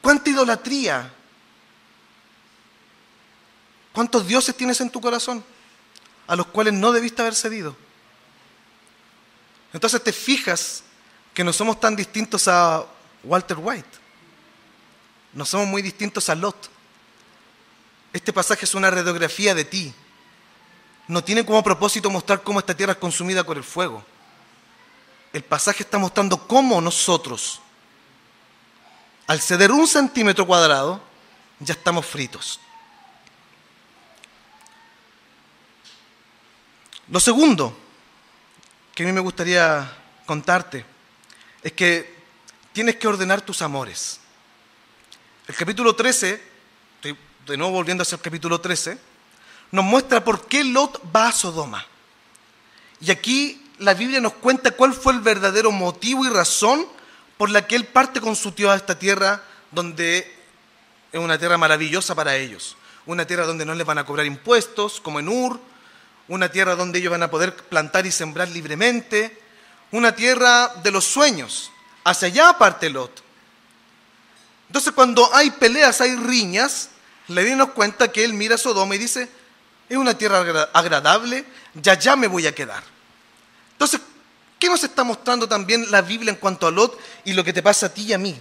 ¿Cuánta 0.00 0.30
idolatría? 0.30 1.12
¿Cuántos 3.92 4.26
dioses 4.26 4.56
tienes 4.56 4.80
en 4.80 4.90
tu 4.90 5.00
corazón 5.00 5.44
a 6.26 6.34
los 6.34 6.48
cuales 6.48 6.74
no 6.74 6.90
debiste 6.90 7.22
haber 7.22 7.36
cedido? 7.36 7.76
Entonces 9.72 10.02
te 10.02 10.12
fijas 10.12 10.82
que 11.38 11.44
no 11.44 11.52
somos 11.52 11.78
tan 11.78 11.94
distintos 11.94 12.48
a 12.48 12.84
Walter 13.22 13.58
White. 13.60 13.88
No 15.32 15.44
somos 15.44 15.68
muy 15.68 15.82
distintos 15.82 16.28
a 16.28 16.34
Lot. 16.34 16.68
Este 18.12 18.32
pasaje 18.32 18.64
es 18.64 18.74
una 18.74 18.90
radiografía 18.90 19.54
de 19.54 19.64
ti. 19.64 19.94
No 21.06 21.22
tiene 21.22 21.46
como 21.46 21.62
propósito 21.62 22.10
mostrar 22.10 22.42
cómo 22.42 22.58
esta 22.58 22.76
tierra 22.76 22.94
es 22.94 22.98
consumida 22.98 23.44
por 23.44 23.56
el 23.56 23.62
fuego. 23.62 24.04
El 25.32 25.44
pasaje 25.44 25.84
está 25.84 25.96
mostrando 25.96 26.44
cómo 26.48 26.80
nosotros 26.80 27.60
al 29.28 29.40
ceder 29.40 29.70
un 29.70 29.86
centímetro 29.86 30.44
cuadrado, 30.44 31.00
ya 31.60 31.74
estamos 31.74 32.04
fritos. 32.04 32.58
Lo 37.06 37.20
segundo 37.20 37.78
que 38.92 39.04
a 39.04 39.06
mí 39.06 39.12
me 39.12 39.20
gustaría 39.20 39.88
contarte 40.26 40.97
es 41.62 41.72
que 41.72 42.14
tienes 42.72 42.96
que 42.96 43.08
ordenar 43.08 43.40
tus 43.40 43.62
amores. 43.62 44.20
El 45.46 45.54
capítulo 45.54 45.94
13, 45.94 46.42
estoy 46.96 47.16
de 47.46 47.56
nuevo 47.56 47.72
volviendo 47.72 48.02
hacia 48.02 48.16
el 48.16 48.22
capítulo 48.22 48.60
13, 48.60 48.98
nos 49.72 49.84
muestra 49.84 50.24
por 50.24 50.46
qué 50.46 50.64
Lot 50.64 51.02
va 51.14 51.28
a 51.28 51.32
Sodoma. 51.32 51.86
Y 53.00 53.10
aquí 53.10 53.64
la 53.78 53.94
Biblia 53.94 54.20
nos 54.20 54.34
cuenta 54.34 54.72
cuál 54.72 54.92
fue 54.92 55.12
el 55.12 55.20
verdadero 55.20 55.70
motivo 55.70 56.24
y 56.24 56.28
razón 56.28 56.86
por 57.36 57.50
la 57.50 57.66
que 57.66 57.76
él 57.76 57.86
parte 57.86 58.20
con 58.20 58.34
su 58.36 58.52
tío 58.52 58.70
a 58.70 58.76
esta 58.76 58.98
tierra 58.98 59.42
donde 59.70 60.34
es 61.12 61.20
una 61.20 61.38
tierra 61.38 61.56
maravillosa 61.56 62.14
para 62.14 62.36
ellos. 62.36 62.76
Una 63.06 63.26
tierra 63.26 63.46
donde 63.46 63.64
no 63.64 63.74
les 63.74 63.86
van 63.86 63.98
a 63.98 64.04
cobrar 64.04 64.26
impuestos, 64.26 65.00
como 65.00 65.20
en 65.20 65.28
Ur, 65.28 65.60
una 66.26 66.50
tierra 66.50 66.76
donde 66.76 66.98
ellos 66.98 67.10
van 67.10 67.22
a 67.22 67.30
poder 67.30 67.54
plantar 67.54 68.04
y 68.04 68.12
sembrar 68.12 68.48
libremente, 68.48 69.40
una 69.92 70.14
tierra 70.14 70.68
de 70.82 70.90
los 70.90 71.04
sueños. 71.04 71.70
Hacia 72.04 72.28
allá 72.28 72.58
parte 72.58 72.88
Lot. 72.88 73.22
Entonces 74.68 74.92
cuando 74.92 75.34
hay 75.34 75.50
peleas, 75.50 76.00
hay 76.00 76.16
riñas, 76.16 76.90
le 77.28 77.56
nos 77.56 77.70
cuenta 77.70 78.10
que 78.10 78.24
él 78.24 78.32
mira 78.32 78.54
a 78.54 78.58
Sodoma 78.58 78.94
y 78.94 78.98
dice, 78.98 79.28
es 79.88 79.96
una 79.96 80.16
tierra 80.16 80.68
agradable, 80.72 81.44
ya 81.74 81.94
ya 81.94 82.16
me 82.16 82.26
voy 82.26 82.46
a 82.46 82.54
quedar. 82.54 82.82
Entonces, 83.72 84.00
¿qué 84.58 84.68
nos 84.68 84.82
está 84.84 85.04
mostrando 85.04 85.48
también 85.48 85.90
la 85.90 86.02
Biblia 86.02 86.30
en 86.30 86.36
cuanto 86.36 86.66
a 86.66 86.70
Lot 86.70 86.98
y 87.24 87.32
lo 87.32 87.44
que 87.44 87.52
te 87.52 87.62
pasa 87.62 87.86
a 87.86 87.88
ti 87.88 88.02
y 88.02 88.12
a 88.12 88.18
mí? 88.18 88.40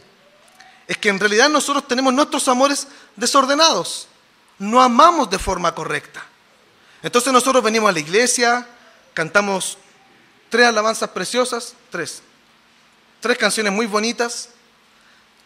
Es 0.88 0.98
que 0.98 1.10
en 1.10 1.20
realidad 1.20 1.50
nosotros 1.50 1.88
tenemos 1.88 2.14
nuestros 2.14 2.48
amores 2.48 2.88
desordenados, 3.16 4.08
no 4.58 4.82
amamos 4.82 5.30
de 5.30 5.40
forma 5.40 5.76
correcta. 5.76 6.26
Entonces 7.04 7.32
nosotros 7.32 7.64
venimos 7.64 7.90
a 7.90 7.94
la 7.94 8.00
iglesia, 8.00 8.68
cantamos 9.14 9.78
tres 10.50 10.68
alabanzas 10.68 11.10
preciosas, 11.10 11.74
tres, 11.90 12.22
tres 13.20 13.38
canciones 13.38 13.74
muy 13.74 13.86
bonitas, 13.86 14.50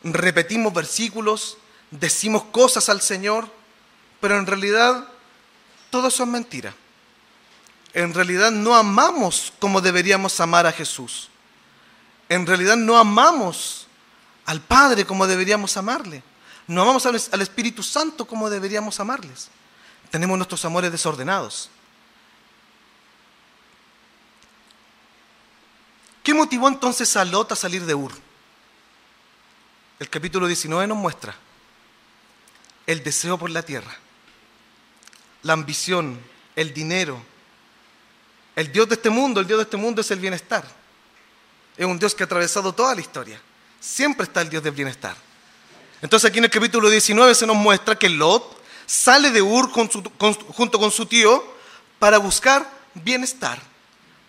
repetimos 0.03 0.73
versículos, 0.73 1.57
decimos 1.89 2.43
cosas 2.51 2.89
al 2.89 3.01
Señor, 3.01 3.47
pero 4.19 4.37
en 4.37 4.45
realidad 4.45 5.07
todo 5.89 6.07
eso 6.07 6.23
es 6.23 6.29
mentira. 6.29 6.73
En 7.93 8.13
realidad 8.13 8.51
no 8.51 8.75
amamos 8.75 9.51
como 9.59 9.81
deberíamos 9.81 10.39
amar 10.39 10.65
a 10.65 10.71
Jesús. 10.71 11.29
En 12.29 12.47
realidad 12.47 12.77
no 12.77 12.97
amamos 12.97 13.87
al 14.45 14.61
Padre 14.61 15.05
como 15.05 15.27
deberíamos 15.27 15.75
amarle. 15.75 16.23
No 16.67 16.83
amamos 16.83 17.05
al 17.05 17.41
Espíritu 17.41 17.83
Santo 17.83 18.25
como 18.25 18.49
deberíamos 18.49 18.99
amarles. 19.01 19.49
Tenemos 20.09 20.37
nuestros 20.37 20.63
amores 20.63 20.91
desordenados. 20.91 21.69
¿Qué 26.23 26.33
motivó 26.33 26.67
entonces 26.67 27.15
a 27.17 27.25
Lot 27.25 27.51
a 27.51 27.55
salir 27.55 27.85
de 27.85 27.95
Ur? 27.95 28.11
El 29.99 30.09
capítulo 30.09 30.47
19 30.47 30.87
nos 30.87 30.97
muestra 30.97 31.35
el 32.85 33.03
deseo 33.03 33.37
por 33.37 33.49
la 33.49 33.63
tierra, 33.63 33.95
la 35.43 35.53
ambición, 35.53 36.19
el 36.55 36.73
dinero. 36.73 37.21
El 38.55 38.71
Dios 38.71 38.89
de 38.89 38.95
este 38.95 39.09
mundo, 39.09 39.39
el 39.39 39.47
Dios 39.47 39.59
de 39.59 39.63
este 39.63 39.77
mundo 39.77 40.01
es 40.01 40.11
el 40.11 40.19
bienestar. 40.19 40.63
Es 41.77 41.85
un 41.85 41.97
Dios 41.97 42.13
que 42.13 42.23
ha 42.23 42.25
atravesado 42.25 42.73
toda 42.73 42.93
la 42.93 43.01
historia. 43.01 43.41
Siempre 43.79 44.25
está 44.25 44.41
el 44.41 44.49
Dios 44.49 44.61
del 44.61 44.73
bienestar. 44.73 45.15
Entonces 46.01 46.29
aquí 46.29 46.39
en 46.39 46.45
el 46.45 46.51
capítulo 46.51 46.89
19 46.89 47.33
se 47.33 47.47
nos 47.47 47.55
muestra 47.55 47.97
que 47.97 48.09
Lot 48.09 48.61
sale 48.85 49.31
de 49.31 49.41
Ur 49.41 49.69
junto 49.71 50.79
con 50.79 50.91
su 50.91 51.05
tío 51.05 51.43
para 51.97 52.17
buscar 52.17 52.69
bienestar. 52.93 53.70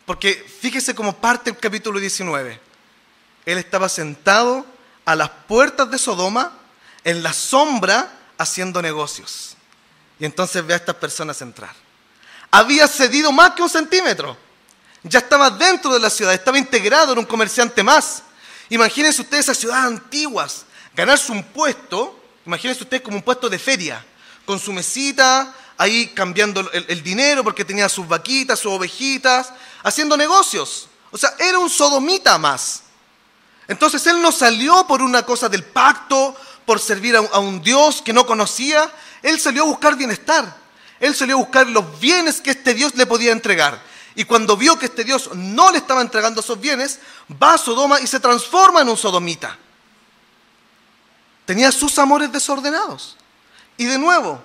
Porque 0.07 0.35
fíjese 0.61 0.95
cómo 0.95 1.17
parte 1.17 1.51
el 1.51 1.59
capítulo 1.59 1.99
19. 1.99 2.61
Él 3.47 3.59
estaba 3.59 3.89
sentado 3.89 4.67
a 5.05 5.15
las 5.15 5.31
puertas 5.49 5.91
de 5.91 5.99
Sodoma, 5.99 6.53
en 7.05 7.23
la 7.23 7.33
sombra, 7.33 8.13
haciendo 8.39 8.83
negocios. 8.83 9.57
Y 10.19 10.25
entonces 10.25 10.65
ve 10.65 10.75
a 10.75 10.77
estas 10.77 10.97
personas 10.97 11.41
entrar. 11.43 11.75
Había 12.51 12.87
cedido 12.87 13.33
más 13.33 13.53
que 13.53 13.63
un 13.63 13.69
centímetro. 13.69 14.37
Ya 15.03 15.19
estaba 15.19 15.51
dentro 15.51 15.93
de 15.93 16.01
la 16.01 16.11
ciudad, 16.11 16.35
estaba 16.35 16.59
integrado 16.59 17.13
en 17.13 17.19
un 17.19 17.25
comerciante 17.25 17.83
más. 17.83 18.23
Imagínense 18.69 19.23
ustedes 19.23 19.47
esas 19.47 19.59
ciudades 19.59 19.87
antiguas, 19.87 20.65
ganarse 20.95 21.33
un 21.33 21.43
puesto, 21.43 22.19
imagínense 22.47 22.85
ustedes 22.85 23.03
como 23.03 23.17
un 23.17 23.23
puesto 23.23 23.49
de 23.49 23.59
feria 23.59 24.05
con 24.45 24.59
su 24.59 24.73
mesita, 24.73 25.55
ahí 25.79 26.09
cambiando 26.09 26.71
el, 26.73 27.03
dinero 27.03 27.43
porque 27.43 27.65
tenía 27.65 27.89
sus 27.89 28.07
vaquitas, 28.07 28.59
sus 28.59 28.73
ovejitas, 28.73 29.53
haciendo 29.83 30.17
negocios. 30.17 30.89
O 31.11 31.19
sea, 31.19 31.35
era 31.39 31.59
un 31.59 31.71
sodomita 31.71 32.39
más. 32.39 32.83
Entonces 33.69 34.07
él 34.07 34.21
no 34.21 34.33
salió 34.33 34.87
por 34.87 35.03
una 35.03 35.25
cosa 35.25 35.49
del 35.49 35.65
pacto, 35.65 36.37
por 36.67 36.81
servir 36.81 37.17
a, 37.17 37.21
a 37.21 37.39
un 37.39 37.63
Dios 37.63 38.03
que 38.03 38.13
no 38.13 38.27
conocía. 38.27 38.91
Él 39.23 39.39
salió 39.41 39.63
a 39.63 39.67
buscar 39.67 39.97
bienestar. 39.97 40.57
Él 41.01 41.15
salió 41.15 41.37
a 41.37 41.41
buscar 41.41 41.67
los 41.67 41.99
bienes 41.99 42.41
que 42.41 42.51
este 42.51 42.75
Dios 42.75 42.95
le 42.95 43.07
podía 43.07 43.33
entregar. 43.33 43.83
Y 44.15 44.25
cuando 44.25 44.57
vio 44.57 44.79
que 44.79 44.87
este 44.87 45.05
Dios 45.05 45.31
no 45.35 45.71
le 45.71 45.79
estaba 45.79 46.03
entregando 46.03 46.41
esos 46.41 46.61
bienes, 46.61 47.01
va 47.43 47.55
a 47.55 47.59
Sodoma 47.59 48.01
y 48.01 48.07
se 48.07 48.21
transforma 48.21 48.83
en 48.83 48.89
un 48.89 48.97
sodomita. 48.97 49.59
Tenía 51.45 51.73
sus 51.73 51.99
amores 51.99 52.31
desordenados. 52.31 53.17
Y 53.77 53.87
de 53.87 53.99
nuevo, 53.99 54.43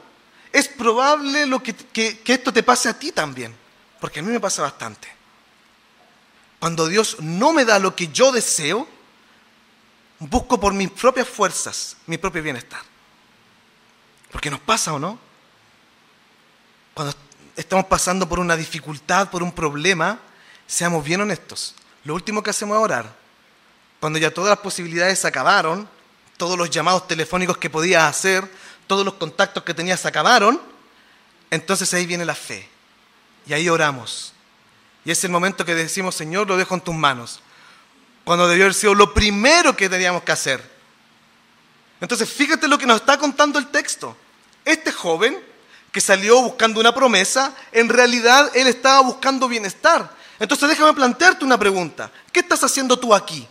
es 0.58 0.68
probable 0.68 1.46
lo 1.46 1.62
que, 1.62 1.76
esto 2.26 2.52
te 2.52 2.64
pase 2.64 2.90
a 2.90 2.98
ti 2.98 3.12
también, 3.12 3.56
porque 4.00 4.22
a 4.22 4.24
mí 4.24 4.32
me 4.32 4.40
pasa 4.40 4.64
bastante. 4.64 5.08
Cuando 6.60 6.88
Dios 6.88 7.18
no 7.20 7.54
me 7.54 7.64
da 7.64 7.78
lo 7.78 7.96
que 7.96 8.08
yo 8.08 8.32
deseo, 8.32 8.88
busco 10.18 10.60
por 10.60 10.74
mis 10.74 10.90
propias 10.90 11.28
fuerzas 11.30 11.98
mi 12.08 12.18
propio 12.18 12.42
bienestar. 12.42 12.82
Porque 14.32 14.50
nos 14.50 14.60
pasa 14.60 14.94
o 14.94 15.00
no. 15.00 15.20
Cuando 16.96 17.16
estamos 17.56 17.86
pasando 17.86 18.28
por 18.28 18.40
una 18.40 18.58
dificultad, 18.58 19.30
por 19.30 19.44
un 19.44 19.52
problema, 19.52 20.20
seamos 20.66 21.06
bien 21.06 21.22
honestos. 21.22 21.76
Lo 22.04 22.16
último 22.16 22.42
que 22.42 22.50
hacemos 22.50 22.78
es 22.78 22.84
orar. 22.84 23.16
Cuando 24.00 24.18
ya 24.18 24.34
todas 24.34 24.50
las 24.50 24.60
posibilidades 24.60 25.20
se 25.20 25.28
acabaron, 25.28 25.88
todos 26.36 26.58
los 26.58 26.72
llamados 26.72 27.08
telefónicos 27.08 27.58
que 27.60 27.70
podías 27.70 28.04
hacer, 28.04 28.50
todos 28.88 29.06
los 29.06 29.15
contactos 29.15 29.63
que 29.63 29.74
tenías 29.74 30.00
se 30.00 30.08
acabaron, 30.08 30.60
entonces 31.51 31.94
ahí 31.94 32.06
viene 32.06 32.25
la 32.25 32.36
fe. 32.36 32.67
Y 33.46 33.53
ahí 33.53 33.70
oramos. 33.70 34.34
Y 35.06 35.12
es 35.12 35.24
el 35.24 35.32
momento 35.32 35.63
que 35.63 35.75
decimos, 35.75 36.15
Señor, 36.15 36.48
lo 36.48 36.58
dejo 36.58 36.75
en 36.75 36.82
tus 36.82 36.96
manos. 36.96 37.39
Cuando 38.24 38.48
debió 38.48 38.65
haber 38.65 38.74
sido 38.74 38.94
lo 38.94 39.13
primero 39.13 39.75
que 39.75 39.88
teníamos 39.88 40.24
que 40.24 40.32
hacer. 40.34 40.77
Entonces, 42.01 42.29
fíjate 42.29 42.67
lo 42.67 42.77
que 42.77 42.86
nos 42.86 43.01
está 43.01 43.17
contando 43.17 43.58
el 43.58 43.67
texto. 43.67 44.17
Este 44.65 44.91
joven 44.91 45.39
que 45.91 46.01
salió 46.01 46.41
buscando 46.41 46.79
una 46.79 46.94
promesa, 46.94 47.56
en 47.72 47.88
realidad 47.88 48.51
él 48.53 48.67
estaba 48.67 49.00
buscando 49.01 49.48
bienestar. 49.48 50.13
Entonces, 50.39 50.67
déjame 50.67 50.94
plantearte 50.94 51.46
una 51.46 51.58
pregunta. 51.58 52.12
¿Qué 52.32 52.41
estás 52.41 52.63
haciendo 52.63 53.00
tú 53.00 53.15
aquí? 53.15 53.48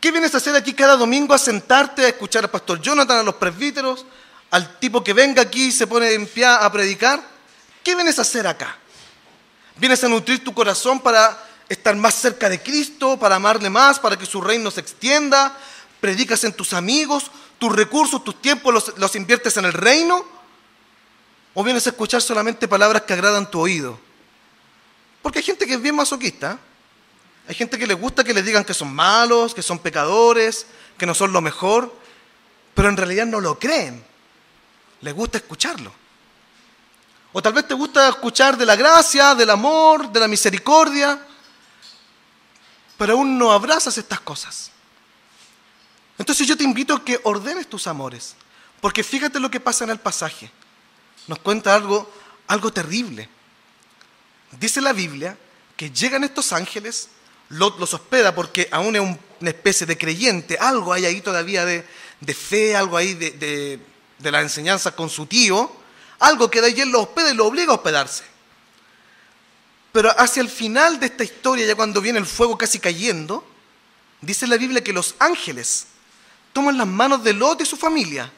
¿Qué 0.00 0.10
vienes 0.10 0.34
a 0.34 0.36
hacer 0.38 0.54
aquí 0.54 0.74
cada 0.74 0.96
domingo? 0.96 1.34
A 1.34 1.38
sentarte, 1.38 2.04
a 2.04 2.08
escuchar 2.08 2.44
al 2.44 2.50
pastor 2.50 2.80
Jonathan, 2.80 3.18
a 3.18 3.22
los 3.22 3.36
presbíteros, 3.36 4.04
al 4.50 4.78
tipo 4.78 5.02
que 5.02 5.12
venga 5.12 5.42
aquí 5.42 5.66
y 5.66 5.72
se 5.72 5.86
pone 5.86 6.12
en 6.12 6.26
pie 6.26 6.46
a 6.46 6.70
predicar. 6.70 7.22
¿Qué 7.82 7.94
vienes 7.94 8.18
a 8.18 8.22
hacer 8.22 8.46
acá? 8.46 8.76
¿Vienes 9.76 10.02
a 10.04 10.08
nutrir 10.08 10.42
tu 10.42 10.54
corazón 10.54 11.00
para 11.00 11.44
estar 11.68 11.94
más 11.96 12.14
cerca 12.14 12.48
de 12.48 12.62
Cristo, 12.62 13.18
para 13.18 13.36
amarle 13.36 13.70
más, 13.70 13.98
para 13.98 14.16
que 14.16 14.26
su 14.26 14.40
reino 14.40 14.70
se 14.70 14.80
extienda? 14.80 15.56
¿Predicas 16.00 16.44
en 16.44 16.52
tus 16.52 16.72
amigos? 16.72 17.30
¿Tus 17.58 17.74
recursos, 17.74 18.22
tus 18.22 18.40
tiempos 18.40 18.92
los, 18.96 19.16
inviertes 19.16 19.56
en 19.56 19.64
el 19.64 19.72
reino? 19.72 20.24
¿O 21.54 21.64
vienes 21.64 21.86
a 21.86 21.90
escuchar 21.90 22.20
solamente 22.20 22.68
palabras 22.68 23.02
que 23.02 23.12
agradan 23.12 23.50
tu 23.50 23.60
oído? 23.60 23.98
Porque 25.22 25.38
hay 25.38 25.44
gente 25.44 25.66
que 25.66 25.74
es 25.74 25.82
bien 25.82 25.94
masoquista. 25.94 26.58
Hay 27.48 27.54
gente 27.54 27.78
que 27.78 27.86
le 27.86 27.94
gusta 27.94 28.24
que 28.24 28.34
les 28.34 28.44
digan 28.44 28.64
que 28.64 28.74
son 28.74 28.92
malos, 28.92 29.54
que 29.54 29.62
son 29.62 29.78
pecadores, 29.78 30.66
que 30.98 31.06
no 31.06 31.14
son 31.14 31.32
lo 31.32 31.40
mejor, 31.40 31.94
pero 32.74 32.88
en 32.88 32.96
realidad 32.96 33.26
no 33.26 33.40
lo 33.40 33.58
creen. 33.58 34.04
Les 35.00 35.14
gusta 35.14 35.38
escucharlo. 35.38 35.92
O 37.32 37.42
tal 37.42 37.52
vez 37.52 37.68
te 37.68 37.74
gusta 37.74 38.08
escuchar 38.08 38.56
de 38.56 38.66
la 38.66 38.76
gracia, 38.76 39.34
del 39.34 39.50
amor, 39.50 40.10
de 40.10 40.20
la 40.20 40.26
misericordia, 40.26 41.20
pero 42.96 43.12
aún 43.12 43.38
no 43.38 43.52
abrazas 43.52 43.98
estas 43.98 44.20
cosas. 44.20 44.70
Entonces 46.18 46.48
yo 46.48 46.56
te 46.56 46.64
invito 46.64 46.94
a 46.94 47.04
que 47.04 47.20
ordenes 47.24 47.68
tus 47.68 47.86
amores, 47.86 48.34
porque 48.80 49.04
fíjate 49.04 49.38
lo 49.38 49.50
que 49.50 49.60
pasa 49.60 49.84
en 49.84 49.90
el 49.90 50.00
pasaje. 50.00 50.50
Nos 51.26 51.38
cuenta 51.40 51.74
algo, 51.74 52.10
algo 52.46 52.72
terrible. 52.72 53.28
Dice 54.52 54.80
la 54.80 54.92
Biblia 54.92 55.36
que 55.76 55.90
llegan 55.90 56.24
estos 56.24 56.52
ángeles 56.52 57.10
Lot 57.50 57.78
los 57.78 57.94
hospeda 57.94 58.34
porque 58.34 58.68
aún 58.70 58.96
es 58.96 59.02
un 59.02 59.18
una 59.40 59.50
especie 59.50 59.86
de 59.86 59.98
creyente, 59.98 60.56
algo 60.58 60.92
hay 60.92 61.04
ahí 61.04 61.20
todavía 61.20 61.64
de, 61.64 61.84
de 62.20 62.34
fe, 62.34 62.76
algo 62.76 62.96
ahí 62.96 63.14
de, 63.14 63.80
de, 64.18 64.30
la 64.30 64.40
enseñanza 64.40 64.92
con 64.92 65.10
su 65.10 65.26
tío, 65.26 65.70
algo 66.18 66.50
que 66.50 66.60
de 66.60 66.70
él 66.70 66.90
lo 66.90 67.02
hospeda 67.02 67.30
y 67.30 67.34
lo 67.34 67.46
obliga 67.46 67.72
a 67.72 67.76
hospedarse. 67.76 68.24
Pero 69.92 70.10
hacia 70.18 70.40
el 70.40 70.48
final 70.48 70.98
de 70.98 71.06
esta 71.06 71.24
historia, 71.24 71.66
ya 71.66 71.74
cuando 71.74 72.00
viene 72.00 72.18
el 72.18 72.26
fuego 72.26 72.56
casi 72.56 72.78
cayendo, 72.78 73.46
dice 74.20 74.46
la 74.46 74.56
Biblia 74.56 74.82
que 74.82 74.92
los 74.92 75.14
ángeles 75.18 75.86
toman 76.52 76.78
las 76.78 76.86
manos 76.86 77.22
de 77.22 77.32
Lot 77.32 77.60
y 77.60 77.66
su 77.66 77.76
familia 77.76 78.30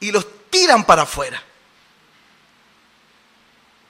y 0.00 0.10
los 0.12 0.26
tiran 0.50 0.84
para 0.84 1.02
afuera. 1.02 1.42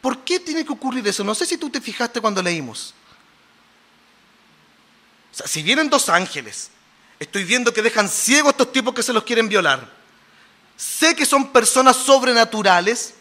¿Por 0.00 0.18
qué 0.18 0.40
tiene 0.40 0.64
que 0.64 0.72
ocurrir 0.72 1.06
eso? 1.08 1.24
No 1.24 1.34
sé 1.34 1.46
si 1.46 1.56
tú 1.56 1.70
te 1.70 1.80
fijaste 1.80 2.20
cuando 2.20 2.42
leímos. 2.42 2.94
O 5.34 5.36
sea, 5.36 5.46
si 5.48 5.64
vienen 5.64 5.90
dos 5.90 6.08
ángeles, 6.08 6.70
estoy 7.18 7.42
viendo 7.42 7.74
que 7.74 7.82
dejan 7.82 8.08
ciegos 8.08 8.52
estos 8.52 8.70
tipos 8.70 8.94
que 8.94 9.02
se 9.02 9.12
los 9.12 9.24
quieren 9.24 9.48
violar. 9.48 9.92
Sé 10.76 11.16
que 11.16 11.26
son 11.26 11.50
personas 11.50 11.96
sobrenaturales 11.96 13.14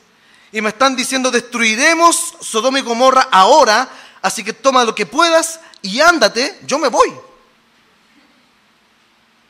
y 0.52 0.62
me 0.62 0.70
están 0.70 0.96
diciendo 0.96 1.32
destruiremos 1.32 2.36
Sodoma 2.40 2.78
y 2.78 2.84
Gomorra 2.84 3.30
ahora, 3.32 3.90
así 4.22 4.44
que 4.44 4.54
toma 4.54 4.84
lo 4.84 4.94
que 4.94 5.08
puedas 5.08 5.60
y 5.82 6.02
ándate, 6.02 6.60
yo 6.68 6.78
me 6.78 6.88
voy. 6.88 7.10
O 7.10 7.24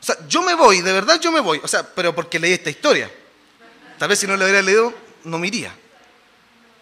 sea, 0.00 0.16
yo 0.26 0.40
me 0.40 0.54
voy, 0.54 0.80
de 0.80 0.92
verdad 0.94 1.20
yo 1.20 1.30
me 1.30 1.40
voy. 1.40 1.60
O 1.62 1.68
sea, 1.68 1.82
pero 1.82 2.14
porque 2.14 2.38
leí 2.38 2.54
esta 2.54 2.70
historia. 2.70 3.12
Tal 3.98 4.08
vez 4.08 4.18
si 4.18 4.26
no 4.26 4.38
la 4.38 4.44
hubiera 4.44 4.62
leído, 4.62 4.94
no 5.24 5.38
me 5.38 5.48
iría. 5.48 5.76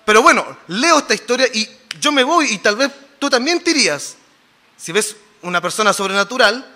Pero 0.04 0.22
bueno, 0.22 0.58
leo 0.68 1.00
esta 1.00 1.14
historia 1.14 1.48
y 1.52 1.68
yo 1.98 2.12
me 2.12 2.22
voy 2.22 2.52
y 2.52 2.58
tal 2.58 2.76
vez 2.76 2.92
tú 3.18 3.28
también 3.28 3.58
te 3.58 3.72
irías. 3.72 4.14
Si 4.76 4.92
ves 4.92 5.16
una 5.42 5.60
persona 5.60 5.92
sobrenatural 5.92 6.66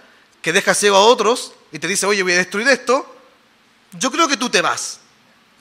que 0.42 0.52
deja 0.52 0.74
ciego 0.74 0.96
a 0.96 1.04
otros 1.04 1.52
y 1.72 1.78
te 1.78 1.88
dice, 1.88 2.06
oye, 2.06 2.22
voy 2.22 2.32
a 2.32 2.36
destruir 2.36 2.68
esto, 2.68 3.14
yo 3.92 4.10
creo 4.10 4.28
que 4.28 4.36
tú 4.36 4.48
te 4.50 4.60
vas. 4.60 5.00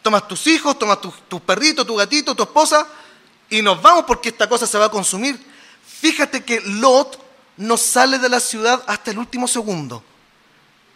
Tomas 0.02 0.28
tus 0.28 0.46
hijos, 0.48 0.78
tomas 0.78 1.02
tus 1.02 1.14
tu 1.28 1.40
perritos, 1.40 1.86
tu 1.86 1.96
gatito, 1.96 2.36
tu 2.36 2.44
esposa 2.44 2.88
y 3.50 3.62
nos 3.62 3.82
vamos 3.82 4.06
porque 4.06 4.30
esta 4.30 4.48
cosa 4.48 4.68
se 4.68 4.78
va 4.78 4.86
a 4.86 4.90
consumir. 4.90 5.40
Fíjate 5.86 6.44
que 6.44 6.62
Lot 6.62 7.20
no 7.58 7.78
sale 7.78 8.20
de 8.20 8.30
la 8.30 8.40
ciudad 8.40 8.84
hasta 8.88 9.12
el 9.12 9.18
último 9.18 9.48
segundo. 9.48 10.04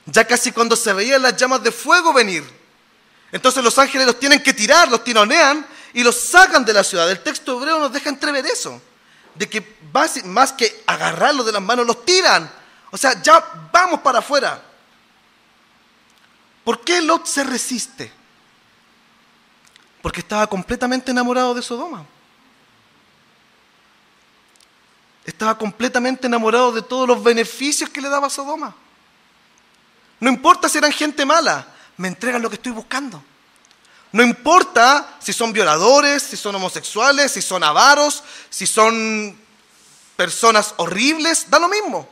Ya 0.05 0.25
casi 0.25 0.51
cuando 0.51 0.75
se 0.75 0.93
veían 0.93 1.21
las 1.21 1.35
llamas 1.35 1.63
de 1.63 1.71
fuego 1.71 2.13
venir. 2.13 2.43
Entonces 3.31 3.63
los 3.63 3.77
ángeles 3.77 4.07
los 4.07 4.19
tienen 4.19 4.41
que 4.41 4.53
tirar, 4.53 4.89
los 4.89 5.03
tironean 5.03 5.65
y 5.93 6.03
los 6.03 6.15
sacan 6.15 6.65
de 6.65 6.73
la 6.73 6.83
ciudad. 6.83 7.09
El 7.09 7.21
texto 7.21 7.57
hebreo 7.57 7.79
nos 7.79 7.93
deja 7.93 8.09
entrever 8.09 8.45
eso. 8.45 8.81
De 9.39 9.47
que 9.47 9.77
más 10.25 10.51
que 10.51 10.83
agarrarlos 10.85 11.45
de 11.45 11.53
las 11.53 11.61
manos, 11.61 11.87
los 11.87 12.03
tiran. 12.03 12.51
O 12.91 12.97
sea, 12.97 13.21
ya 13.21 13.69
vamos 13.71 14.01
para 14.01 14.19
afuera. 14.19 14.61
¿Por 16.65 16.81
qué 16.81 17.01
Lot 17.01 17.25
se 17.25 17.45
resiste? 17.45 18.11
Porque 20.01 20.19
estaba 20.19 20.45
completamente 20.47 21.11
enamorado 21.11 21.53
de 21.53 21.61
Sodoma. 21.61 22.05
Estaba 25.23 25.57
completamente 25.57 26.27
enamorado 26.27 26.73
de 26.73 26.81
todos 26.81 27.07
los 27.07 27.23
beneficios 27.23 27.89
que 27.89 28.01
le 28.01 28.09
daba 28.09 28.29
Sodoma. 28.29 28.75
No 30.19 30.29
importa 30.29 30.67
si 30.67 30.79
eran 30.79 30.91
gente 30.91 31.25
mala, 31.25 31.65
me 31.95 32.09
entregan 32.09 32.41
lo 32.41 32.49
que 32.49 32.57
estoy 32.57 32.73
buscando. 32.73 33.23
No 34.11 34.23
importa 34.23 35.17
si 35.19 35.33
son 35.33 35.53
violadores, 35.53 36.23
si 36.23 36.35
son 36.35 36.55
homosexuales, 36.55 37.31
si 37.31 37.41
son 37.41 37.63
avaros, 37.63 38.23
si 38.49 38.65
son 38.65 39.37
personas 40.15 40.73
horribles, 40.77 41.49
da 41.49 41.59
lo 41.59 41.69
mismo. 41.69 42.09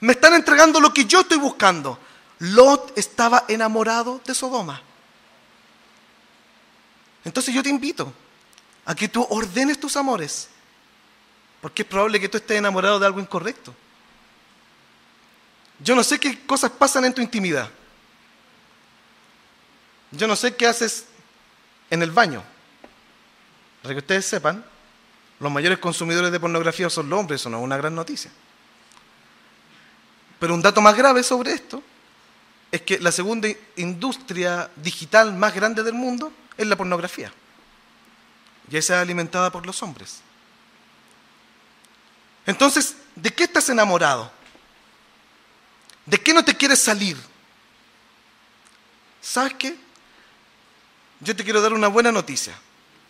Me 0.00 0.12
están 0.12 0.34
entregando 0.34 0.80
lo 0.80 0.94
que 0.94 1.04
yo 1.04 1.20
estoy 1.20 1.38
buscando. 1.38 1.98
Lot 2.38 2.96
estaba 2.96 3.44
enamorado 3.48 4.20
de 4.24 4.34
Sodoma. 4.34 4.80
Entonces 7.24 7.52
yo 7.52 7.62
te 7.62 7.70
invito 7.70 8.12
a 8.84 8.94
que 8.94 9.08
tú 9.08 9.26
ordenes 9.28 9.80
tus 9.80 9.96
amores, 9.96 10.48
porque 11.60 11.82
es 11.82 11.88
probable 11.88 12.20
que 12.20 12.28
tú 12.28 12.36
estés 12.36 12.58
enamorado 12.58 13.00
de 13.00 13.06
algo 13.06 13.18
incorrecto. 13.18 13.74
Yo 15.80 15.96
no 15.96 16.04
sé 16.04 16.20
qué 16.20 16.46
cosas 16.46 16.70
pasan 16.70 17.04
en 17.04 17.12
tu 17.12 17.20
intimidad. 17.20 17.68
Yo 20.12 20.26
no 20.28 20.36
sé 20.36 20.54
qué 20.54 20.68
haces 20.68 21.06
en 21.90 22.02
el 22.02 22.10
baño. 22.10 22.42
Para 23.82 23.94
que 23.94 23.98
ustedes 23.98 24.26
sepan, 24.26 24.64
los 25.38 25.52
mayores 25.52 25.78
consumidores 25.78 26.32
de 26.32 26.40
pornografía 26.40 26.88
son 26.90 27.08
los 27.08 27.18
hombres, 27.18 27.40
eso 27.40 27.50
no 27.50 27.58
es 27.58 27.64
una 27.64 27.76
gran 27.76 27.94
noticia. 27.94 28.30
Pero 30.38 30.54
un 30.54 30.62
dato 30.62 30.80
más 30.80 30.96
grave 30.96 31.22
sobre 31.22 31.52
esto 31.52 31.82
es 32.70 32.82
que 32.82 32.98
la 32.98 33.12
segunda 33.12 33.48
industria 33.76 34.70
digital 34.76 35.32
más 35.34 35.54
grande 35.54 35.82
del 35.82 35.94
mundo 35.94 36.32
es 36.56 36.66
la 36.66 36.76
pornografía. 36.76 37.32
Y 38.70 38.76
esa 38.76 38.96
es 38.96 39.02
alimentada 39.02 39.50
por 39.50 39.64
los 39.64 39.82
hombres. 39.82 40.20
Entonces, 42.44 42.96
¿de 43.14 43.32
qué 43.32 43.44
estás 43.44 43.68
enamorado? 43.68 44.30
¿De 46.04 46.20
qué 46.20 46.32
no 46.32 46.44
te 46.44 46.56
quieres 46.56 46.80
salir? 46.80 47.16
¿Sabes 49.20 49.54
qué? 49.54 49.76
Yo 51.20 51.34
te 51.34 51.44
quiero 51.44 51.60
dar 51.60 51.72
una 51.72 51.88
buena 51.88 52.12
noticia, 52.12 52.54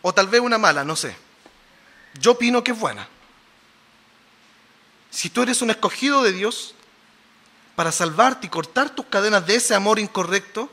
o 0.03 0.12
tal 0.12 0.29
vez 0.29 0.40
una 0.40 0.59
mala, 0.59 0.85
no 0.85 0.97
sé. 0.97 1.16
Yo 2.19 2.33
opino 2.33 2.62
que 2.62 2.73
es 2.73 2.79
buena. 2.79 3.09
Si 5.11 5.31
tú 5.31 5.42
eres 5.42 5.62
un 5.62 5.71
escogido 5.71 6.23
de 6.23 6.33
Dios 6.33 6.75
para 7.75 7.92
salvarte 7.92 8.47
y 8.47 8.51
cortar 8.51 8.90
tus 8.90 9.07
cadenas 9.07 9.47
de 9.47 9.57
ese 9.57 9.75
amor 9.75 9.99
incorrecto, 9.99 10.71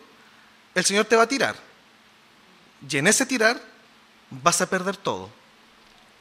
el 0.76 0.86
Señor 0.86 1.06
te 1.06 1.16
va 1.16 1.24
a 1.24 1.28
tirar. 1.28 1.56
Y 2.90 2.98
en 2.98 3.08
ese 3.08 3.26
tirar 3.26 3.62
vas 4.30 4.62
a 4.62 4.70
perder 4.70 4.98
todo. 4.98 5.30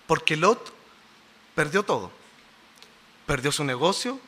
Porque 0.07 0.37
Lot 0.37 0.72
perdió 1.55 1.83
todo. 1.83 2.12
Perdió 3.27 3.53
su 3.53 3.64
negocio, 3.64 4.20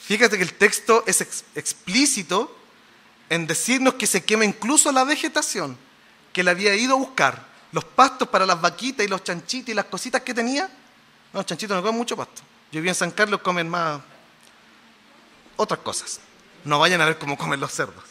Fíjate 0.00 0.36
que 0.36 0.44
el 0.44 0.54
texto 0.54 1.04
es 1.06 1.20
explícito 1.54 2.54
en 3.28 3.46
decirnos 3.46 3.94
que 3.94 4.06
se 4.06 4.24
quema 4.24 4.44
incluso 4.44 4.92
la 4.92 5.04
vegetación 5.04 5.76
que 6.32 6.42
le 6.42 6.50
había 6.50 6.74
ido 6.74 6.94
a 6.94 6.98
buscar. 6.98 7.46
Los 7.72 7.84
pastos 7.84 8.28
para 8.28 8.46
las 8.46 8.60
vaquitas 8.60 9.04
y 9.04 9.08
los 9.08 9.22
chanchitos 9.22 9.70
y 9.70 9.74
las 9.74 9.86
cositas 9.86 10.22
que 10.22 10.32
tenía. 10.32 10.66
No, 11.32 11.40
los 11.40 11.46
chanchitos 11.46 11.76
no 11.76 11.82
comen 11.82 11.98
mucho 11.98 12.16
pasto. 12.16 12.42
Yo 12.72 12.80
vi 12.82 12.88
en 12.88 12.94
San 12.94 13.10
Carlos 13.10 13.40
comen 13.42 13.68
más 13.68 14.00
otras 15.56 15.80
cosas. 15.80 16.20
No 16.64 16.78
vayan 16.78 17.00
a 17.00 17.04
ver 17.04 17.18
cómo 17.18 17.36
comen 17.36 17.60
los 17.60 17.72
cerdos. 17.72 18.04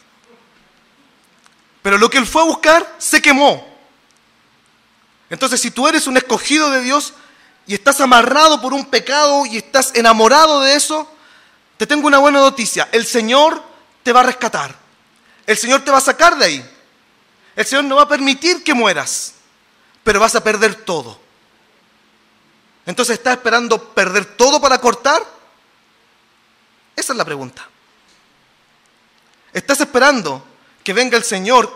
Pero 1.82 1.98
lo 1.98 2.10
que 2.10 2.18
él 2.18 2.26
fue 2.26 2.42
a 2.42 2.46
buscar 2.46 2.96
se 2.98 3.22
quemó. 3.22 3.66
Entonces, 5.30 5.60
si 5.60 5.70
tú 5.70 5.86
eres 5.86 6.06
un 6.06 6.16
escogido 6.16 6.70
de 6.70 6.80
Dios 6.80 7.14
y 7.66 7.74
estás 7.74 8.00
amarrado 8.00 8.60
por 8.60 8.72
un 8.72 8.86
pecado 8.86 9.44
y 9.46 9.58
estás 9.58 9.94
enamorado 9.94 10.60
de 10.60 10.74
eso, 10.74 11.10
te 11.76 11.86
tengo 11.86 12.06
una 12.06 12.18
buena 12.18 12.40
noticia. 12.40 12.88
El 12.92 13.06
Señor 13.06 13.62
te 14.02 14.12
va 14.12 14.20
a 14.20 14.24
rescatar. 14.24 14.74
El 15.46 15.56
Señor 15.56 15.82
te 15.82 15.90
va 15.90 15.98
a 15.98 16.02
sacar 16.02 16.36
de 16.38 16.44
ahí. 16.44 16.77
El 17.58 17.66
Señor 17.66 17.86
no 17.86 17.96
va 17.96 18.02
a 18.02 18.08
permitir 18.08 18.62
que 18.62 18.72
mueras, 18.72 19.34
pero 20.04 20.20
vas 20.20 20.32
a 20.36 20.44
perder 20.44 20.76
todo. 20.76 21.18
Entonces, 22.86 23.18
¿estás 23.18 23.36
esperando 23.36 23.82
perder 23.94 24.36
todo 24.36 24.60
para 24.60 24.80
cortar? 24.80 25.20
Esa 26.94 27.12
es 27.12 27.16
la 27.16 27.24
pregunta. 27.24 27.68
¿Estás 29.52 29.80
esperando 29.80 30.46
que 30.84 30.92
venga 30.92 31.16
el 31.16 31.24
Señor 31.24 31.68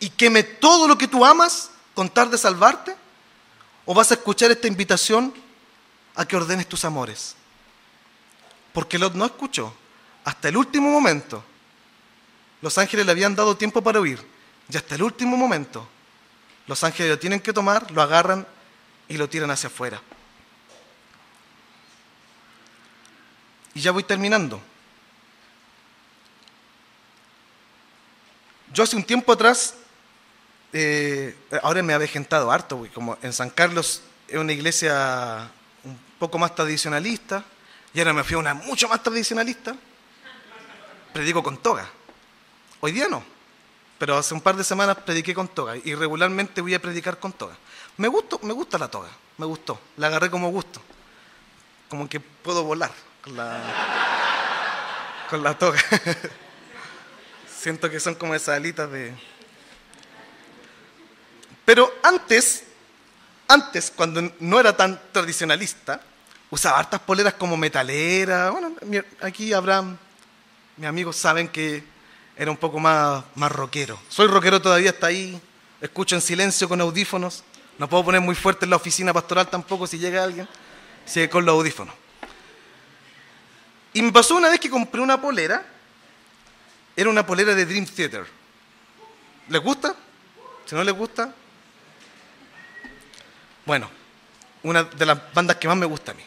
y 0.00 0.08
queme 0.08 0.42
todo 0.42 0.88
lo 0.88 0.96
que 0.96 1.06
tú 1.06 1.22
amas 1.22 1.68
con 1.92 2.08
tal 2.08 2.30
de 2.30 2.38
salvarte? 2.38 2.96
¿O 3.84 3.92
vas 3.92 4.10
a 4.10 4.14
escuchar 4.14 4.52
esta 4.52 4.68
invitación 4.68 5.34
a 6.14 6.24
que 6.24 6.34
ordenes 6.34 6.66
tus 6.66 6.82
amores? 6.82 7.36
Porque 8.72 8.98
Lot 8.98 9.12
no 9.12 9.26
escuchó. 9.26 9.74
Hasta 10.24 10.48
el 10.48 10.56
último 10.56 10.90
momento. 10.90 11.44
Los 12.62 12.78
ángeles 12.78 13.04
le 13.04 13.12
habían 13.12 13.36
dado 13.36 13.54
tiempo 13.54 13.82
para 13.82 14.00
huir. 14.00 14.32
Y 14.68 14.76
hasta 14.76 14.94
el 14.94 15.02
último 15.02 15.36
momento, 15.36 15.86
los 16.66 16.82
ángeles 16.84 17.10
lo 17.10 17.18
tienen 17.18 17.40
que 17.40 17.52
tomar, 17.52 17.90
lo 17.90 18.00
agarran 18.00 18.46
y 19.08 19.16
lo 19.16 19.28
tiran 19.28 19.50
hacia 19.50 19.68
afuera. 19.68 20.00
Y 23.74 23.80
ya 23.80 23.90
voy 23.90 24.04
terminando. 24.04 24.60
Yo 28.72 28.82
hace 28.82 28.96
un 28.96 29.04
tiempo 29.04 29.32
atrás, 29.32 29.74
eh, 30.72 31.36
ahora 31.62 31.82
me 31.82 31.92
ha 31.92 31.96
avejentado 31.96 32.50
harto, 32.50 32.88
como 32.92 33.18
en 33.22 33.32
San 33.32 33.50
Carlos 33.50 34.02
es 34.26 34.36
una 34.36 34.52
iglesia 34.52 35.50
un 35.84 35.98
poco 36.18 36.38
más 36.38 36.54
tradicionalista, 36.54 37.44
y 37.92 38.00
ahora 38.00 38.12
me 38.12 38.24
fui 38.24 38.34
a 38.34 38.38
una 38.38 38.54
mucho 38.54 38.88
más 38.88 39.02
tradicionalista. 39.02 39.76
Predico 41.12 41.42
con 41.42 41.58
toga. 41.58 41.88
Hoy 42.80 42.90
día 42.90 43.06
no. 43.08 43.33
Pero 44.04 44.18
hace 44.18 44.34
un 44.34 44.42
par 44.42 44.54
de 44.54 44.62
semanas 44.62 44.98
prediqué 44.98 45.32
con 45.32 45.48
toga. 45.48 45.78
Y 45.82 45.94
regularmente 45.94 46.60
voy 46.60 46.74
a 46.74 46.78
predicar 46.78 47.18
con 47.18 47.32
toga. 47.32 47.56
Me, 47.96 48.06
gustó, 48.06 48.38
me 48.42 48.52
gusta 48.52 48.76
la 48.76 48.88
toga. 48.88 49.08
Me 49.38 49.46
gustó. 49.46 49.80
La 49.96 50.08
agarré 50.08 50.30
como 50.30 50.50
gusto. 50.50 50.78
Como 51.88 52.06
que 52.06 52.20
puedo 52.20 52.64
volar. 52.64 52.90
con 55.30 55.42
la 55.42 55.56
toga. 55.58 55.80
Siento 57.58 57.88
que 57.88 57.98
son 57.98 58.14
como 58.14 58.34
esas 58.34 58.58
alitas 58.58 58.90
de... 58.90 59.14
Pero 61.64 61.90
antes, 62.02 62.64
antes, 63.48 63.90
cuando 63.90 64.34
no 64.38 64.60
era 64.60 64.76
tan 64.76 65.00
tradicionalista, 65.12 66.02
usaba 66.50 66.78
hartas 66.78 67.00
poleras 67.00 67.32
como 67.32 67.56
metalera. 67.56 68.50
Bueno, 68.50 68.74
aquí 69.22 69.54
Abraham, 69.54 69.96
mis 70.76 70.88
amigos 70.88 71.16
saben 71.16 71.48
que 71.48 71.93
era 72.36 72.50
un 72.50 72.56
poco 72.56 72.78
más, 72.80 73.24
más 73.34 73.52
rockero. 73.52 73.98
Soy 74.08 74.26
rockero 74.26 74.60
todavía, 74.60 74.90
está 74.90 75.08
ahí. 75.08 75.40
Escucho 75.80 76.14
en 76.14 76.20
silencio 76.20 76.68
con 76.68 76.80
audífonos. 76.80 77.44
No 77.78 77.88
puedo 77.88 78.04
poner 78.04 78.20
muy 78.20 78.34
fuerte 78.34 78.64
en 78.64 78.70
la 78.70 78.76
oficina 78.76 79.12
pastoral 79.12 79.48
tampoco 79.48 79.86
si 79.86 79.98
llega 79.98 80.24
alguien. 80.24 80.48
Sigue 81.04 81.28
con 81.28 81.44
los 81.44 81.52
audífonos. 81.54 81.94
Y 83.92 84.02
me 84.02 84.10
pasó 84.10 84.34
una 84.34 84.48
vez 84.48 84.58
que 84.58 84.70
compré 84.70 85.00
una 85.00 85.20
polera. 85.20 85.64
Era 86.96 87.10
una 87.10 87.24
polera 87.24 87.54
de 87.54 87.66
Dream 87.66 87.86
Theater. 87.86 88.26
¿Les 89.48 89.62
gusta? 89.62 89.94
Si 90.64 90.74
no 90.74 90.82
les 90.82 90.94
gusta. 90.94 91.32
Bueno, 93.66 93.88
una 94.62 94.84
de 94.84 95.06
las 95.06 95.32
bandas 95.32 95.56
que 95.56 95.68
más 95.68 95.76
me 95.76 95.86
gusta 95.86 96.12
a 96.12 96.14
mí. 96.14 96.22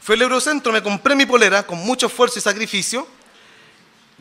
Fue 0.00 0.14
el 0.14 0.22
Eurocentro, 0.22 0.72
me 0.72 0.82
compré 0.82 1.14
mi 1.14 1.26
polera 1.26 1.66
con 1.66 1.78
mucho 1.78 2.06
esfuerzo 2.06 2.38
y 2.38 2.42
sacrificio. 2.42 3.06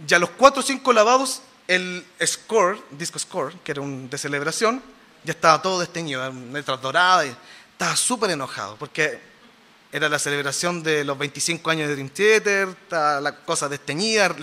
Y 0.06 0.14
a 0.14 0.20
los 0.20 0.30
cuatro 0.32 0.60
o 0.60 0.64
cinco 0.64 0.94
lavados, 0.94 1.42
el 1.68 2.06
score, 2.26 2.80
disco 2.92 3.18
score, 3.18 3.54
que 3.64 3.72
era 3.72 3.82
un 3.82 4.10
de 4.10 4.18
celebración, 4.18 4.82
ya 5.24 5.32
estaba 5.32 5.62
todo 5.62 5.80
desteñido, 5.80 6.32
letras 6.52 6.82
doradas. 6.82 7.28
Estaba 7.72 7.96
súper 7.96 8.32
enojado 8.32 8.76
porque 8.78 9.20
era 9.92 10.10
la 10.10 10.20
celebración 10.20 10.84
de 10.84 11.04
los 11.04 11.18
25 11.18 11.70
años 11.70 11.88
de 11.88 11.96
Dream 11.96 12.10
Theater, 12.10 12.76
la 12.90 13.36
cosa 13.46 13.70
desteñida, 13.70 14.36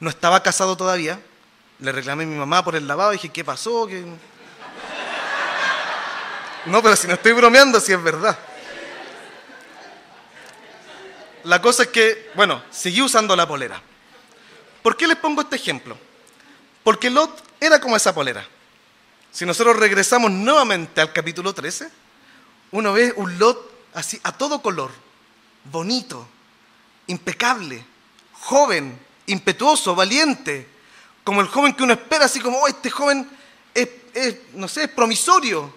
no 0.00 0.10
estaba 0.10 0.42
casado 0.42 0.76
todavía. 0.76 1.20
Le 1.78 1.92
reclamé 1.92 2.24
a 2.24 2.26
mi 2.26 2.36
mamá 2.36 2.64
por 2.64 2.76
el 2.76 2.86
lavado 2.86 3.12
y 3.12 3.16
dije, 3.16 3.30
¿qué 3.30 3.44
pasó? 3.44 3.88
No, 6.66 6.82
pero 6.82 6.94
si 6.94 7.08
no 7.08 7.14
estoy 7.14 7.32
bromeando, 7.32 7.80
si 7.80 7.92
es 7.92 8.02
verdad. 8.02 8.38
La 11.44 11.60
cosa 11.60 11.82
es 11.84 11.88
que, 11.88 12.30
bueno, 12.34 12.62
seguí 12.70 13.02
usando 13.02 13.34
la 13.34 13.48
polera. 13.48 13.82
¿Por 14.82 14.96
qué 14.96 15.06
les 15.06 15.16
pongo 15.16 15.42
este 15.42 15.56
ejemplo? 15.56 15.96
Porque 16.82 17.10
Lot 17.10 17.42
era 17.60 17.80
como 17.80 17.96
esa 17.96 18.14
polera. 18.14 18.46
Si 19.30 19.46
nosotros 19.46 19.76
regresamos 19.76 20.30
nuevamente 20.30 21.00
al 21.00 21.12
capítulo 21.12 21.54
13, 21.54 21.88
uno 22.72 22.92
ve 22.92 23.12
un 23.16 23.38
Lot 23.38 23.70
así, 23.94 24.20
a 24.24 24.36
todo 24.36 24.60
color, 24.60 24.90
bonito, 25.64 26.26
impecable, 27.06 27.84
joven, 28.32 28.98
impetuoso, 29.26 29.94
valiente, 29.94 30.68
como 31.24 31.40
el 31.40 31.46
joven 31.46 31.74
que 31.74 31.84
uno 31.84 31.92
espera, 31.92 32.24
así 32.24 32.40
como, 32.40 32.58
oh, 32.58 32.66
este 32.66 32.90
joven 32.90 33.28
es, 33.74 34.36
no 34.54 34.68
sé, 34.68 34.84
es 34.84 34.90
promisorio. 34.90 35.72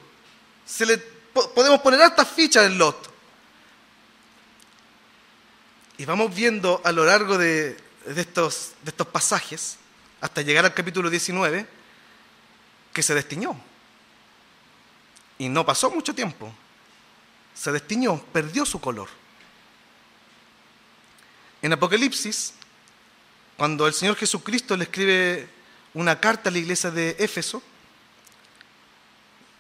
Se 0.66 0.86
le, 0.86 0.98
podemos 0.98 1.80
poner 1.82 2.02
altas 2.02 2.28
fichas 2.28 2.66
en 2.66 2.78
Lot. 2.78 3.10
Y 5.98 6.06
vamos 6.06 6.34
viendo 6.34 6.82
a 6.84 6.92
lo 6.92 7.06
largo 7.06 7.38
de, 7.38 7.78
de, 8.06 8.22
estos, 8.22 8.74
de 8.84 8.92
estos 8.92 9.08
pasajes, 9.08 9.78
hasta 10.22 10.42
llegar 10.42 10.66
al 10.66 10.74
capítulo 10.74 11.10
19, 11.10 11.68
que 12.94 13.04
se 13.04 13.14
destiñó. 13.14 13.60
Y 15.38 15.50
no 15.50 15.66
pasó 15.66 15.92
mucho 15.92 16.14
tiempo. 16.16 16.54
Se 17.54 17.72
destiñó, 17.72 18.22
perdió 18.32 18.66
su 18.66 18.80
color. 18.80 19.10
En 21.62 21.74
Apocalipsis, 21.74 22.54
cuando 23.58 23.88
el 23.88 23.94
Señor 23.94 24.16
Jesucristo 24.16 24.78
le 24.78 24.84
escribe 24.84 25.50
una 25.94 26.20
carta 26.20 26.50
a 26.50 26.52
la 26.52 26.60
iglesia 26.60 26.92
de 26.92 27.16
Éfeso, 27.20 27.62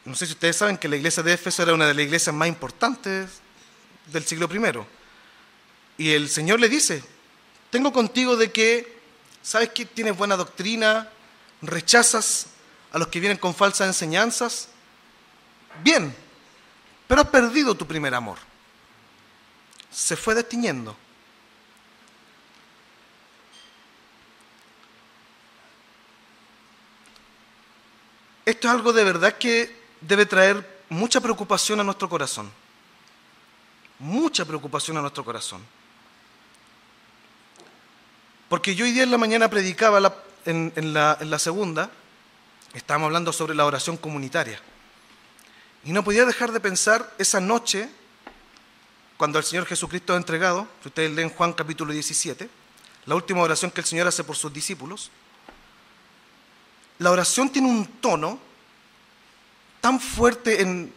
no 0.06 0.16
sé 0.16 0.28
si 0.28 0.34
ustedes 0.34 0.56
saben 0.56 0.78
que 0.78 0.88
la 0.88 0.98
iglesia 0.98 1.24
de 1.24 1.34
Éfeso 1.34 1.64
era 1.64 1.74
una 1.74 1.88
de 1.88 1.94
las 1.94 2.04
iglesias 2.04 2.36
más 2.36 2.48
importantes 2.48 3.40
del 4.08 4.24
siglo 4.24 4.48
I. 4.54 4.86
Y 5.98 6.12
el 6.12 6.30
Señor 6.30 6.60
le 6.60 6.70
dice, 6.70 7.04
tengo 7.76 7.92
contigo 7.92 8.38
de 8.38 8.54
que, 8.54 9.02
¿sabes 9.44 9.72
que 9.72 9.86
tienes 9.86 10.16
buena 10.16 10.38
doctrina? 10.38 11.10
Rechazas 11.62 12.46
a 12.94 12.98
los 12.98 13.10
que 13.10 13.20
vienen 13.20 13.38
con 13.38 13.54
falsas 13.54 13.86
enseñanzas. 13.86 14.70
Bien, 15.84 16.16
pero 17.06 17.20
has 17.20 17.28
perdido 17.28 17.76
tu 17.76 17.86
primer 17.86 18.16
amor. 18.16 18.38
Se 19.92 20.16
fue 20.16 20.36
destiñendo. 20.36 20.96
Esto 28.46 28.70
es 28.70 28.74
algo 28.74 28.94
de 28.94 29.04
verdad 29.04 29.38
que 29.38 29.78
debe 30.00 30.26
traer 30.26 30.82
mucha 30.88 31.20
preocupación 31.20 31.82
a 31.82 31.84
nuestro 31.84 32.08
corazón. 32.08 32.50
Mucha 34.00 34.46
preocupación 34.46 34.96
a 34.96 35.02
nuestro 35.02 35.26
corazón. 35.26 35.75
Porque 38.50 38.76
yo 38.76 38.86
hoy 38.86 38.92
día 38.92 39.04
en 39.04 39.12
la 39.12 39.18
mañana 39.18 39.50
predicaba 39.50 40.16
en, 40.46 40.94
la, 40.94 41.18
en 41.20 41.40
segunda 41.40 41.90
Estábamos 42.76 43.06
hablando 43.06 43.32
sobre 43.32 43.56
la 43.56 43.66
oración 43.66 43.96
comunitaria. 43.96 44.60
Y 45.86 45.94
no 45.94 46.04
podía 46.04 46.26
dejar 46.26 46.52
de 46.52 46.60
pensar 46.60 47.10
esa 47.18 47.40
noche, 47.40 47.90
cuando 49.16 49.40
el 49.40 49.46
Señor 49.46 49.66
Jesucristo 49.66 50.14
ha 50.14 50.18
entregado, 50.18 50.68
si 50.82 50.90
ustedes 50.90 51.12
leen 51.12 51.30
Juan 51.30 51.54
capítulo 51.54 51.94
17, 51.94 52.50
la 53.06 53.16
última 53.16 53.42
oración 53.42 53.72
que 53.72 53.80
el 53.80 53.88
Señor 53.88 54.08
hace 54.08 54.26
por 54.26 54.36
sus 54.36 54.52
discípulos, 54.52 55.10
la 57.00 57.12
oración 57.12 57.50
tiene 57.50 57.70
un 57.70 57.86
tono 57.86 58.40
tan 59.80 60.02
fuerte 60.02 60.62
en, 60.62 60.92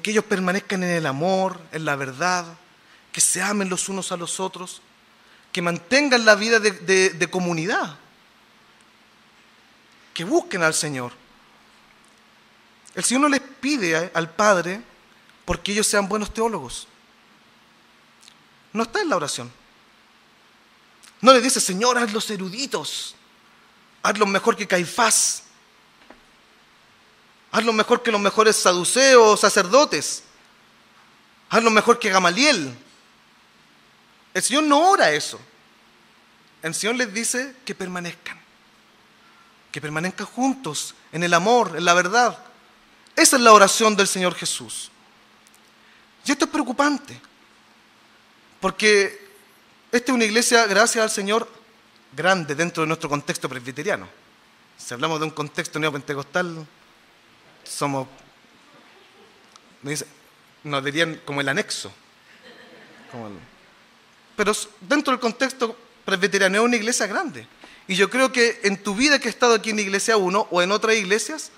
que 0.00 0.10
ellos 0.12 0.24
permanezcan 0.24 0.82
en 0.82 0.90
el 0.90 1.04
amor, 1.04 1.60
en 1.72 1.84
la 1.84 1.96
verdad, 1.96 2.46
que 3.12 3.20
se 3.20 3.42
amen 3.42 3.68
los 3.68 3.90
unos 3.90 4.12
a 4.12 4.16
los 4.16 4.40
otros, 4.40 4.80
que 5.56 5.62
mantengan 5.62 6.26
la 6.26 6.34
vida 6.34 6.60
de 6.60 7.28
comunidad 7.30 7.96
que 10.12 10.22
busquen 10.22 10.62
al 10.62 10.74
Señor. 10.74 11.12
El 12.94 13.02
Señor 13.02 13.22
no 13.22 13.28
les 13.30 13.40
pide 13.40 14.10
al 14.12 14.28
Padre 14.28 14.82
porque 15.46 15.72
ellos 15.72 15.86
sean 15.86 16.10
buenos 16.10 16.34
teólogos. 16.34 16.86
No 18.74 18.82
está 18.82 19.00
en 19.00 19.08
la 19.08 19.16
oración. 19.16 19.50
No 21.22 21.32
le 21.32 21.40
dice, 21.40 21.58
Señor, 21.58 21.96
haz 21.96 22.12
los 22.12 22.30
eruditos, 22.30 23.14
hazlo 24.02 24.26
mejor 24.26 24.56
que 24.56 24.68
Caifás, 24.68 25.44
hazlo 27.50 27.72
mejor 27.72 28.02
que 28.02 28.12
los 28.12 28.20
mejores 28.20 28.56
saduceos, 28.56 29.40
sacerdotes, 29.40 30.22
hazlo 31.48 31.70
mejor 31.70 31.98
que 31.98 32.10
Gamaliel. 32.10 32.76
El 34.36 34.42
Señor 34.42 34.64
no 34.64 34.90
ora 34.90 35.12
eso. 35.12 35.40
El 36.62 36.74
Señor 36.74 36.96
les 36.96 37.14
dice 37.14 37.56
que 37.64 37.74
permanezcan 37.74 38.38
que 39.76 39.80
permanezcan 39.82 40.26
juntos 40.28 40.94
en 41.12 41.22
el 41.22 41.34
amor, 41.34 41.74
en 41.76 41.84
la 41.84 41.92
verdad. 41.92 42.38
Esa 43.14 43.36
es 43.36 43.42
la 43.42 43.52
oración 43.52 43.94
del 43.94 44.08
Señor 44.08 44.34
Jesús. 44.34 44.90
Y 46.24 46.32
esto 46.32 46.46
es 46.46 46.50
preocupante, 46.50 47.20
porque 48.58 49.28
esta 49.92 50.12
es 50.12 50.14
una 50.14 50.24
iglesia, 50.24 50.64
gracias 50.64 51.02
al 51.02 51.10
Señor, 51.10 51.46
grande 52.16 52.54
dentro 52.54 52.84
de 52.84 52.86
nuestro 52.86 53.10
contexto 53.10 53.50
presbiteriano. 53.50 54.08
Si 54.78 54.94
hablamos 54.94 55.18
de 55.18 55.26
un 55.26 55.32
contexto 55.32 55.78
neopentecostal, 55.78 56.66
somos, 57.64 58.08
nos 60.64 60.84
dirían 60.84 61.20
como 61.26 61.42
el 61.42 61.50
anexo. 61.50 61.92
Pero 64.36 64.52
dentro 64.80 65.12
del 65.12 65.20
contexto 65.20 65.76
presbiteriano 66.04 66.58
es 66.58 66.64
una 66.64 66.76
iglesia 66.76 67.06
grande. 67.06 67.48
Y 67.88 67.94
yo 67.94 68.10
creo 68.10 68.30
que 68.32 68.60
en 68.64 68.82
tu 68.82 68.94
vida 68.94 69.18
que 69.18 69.28
has 69.28 69.34
estado 69.34 69.54
aquí 69.54 69.70
en 69.70 69.78
Iglesia 69.78 70.16
1 70.16 70.48
o 70.50 70.62
en 70.62 70.72
otras 70.72 70.96
iglesias, 70.96 71.50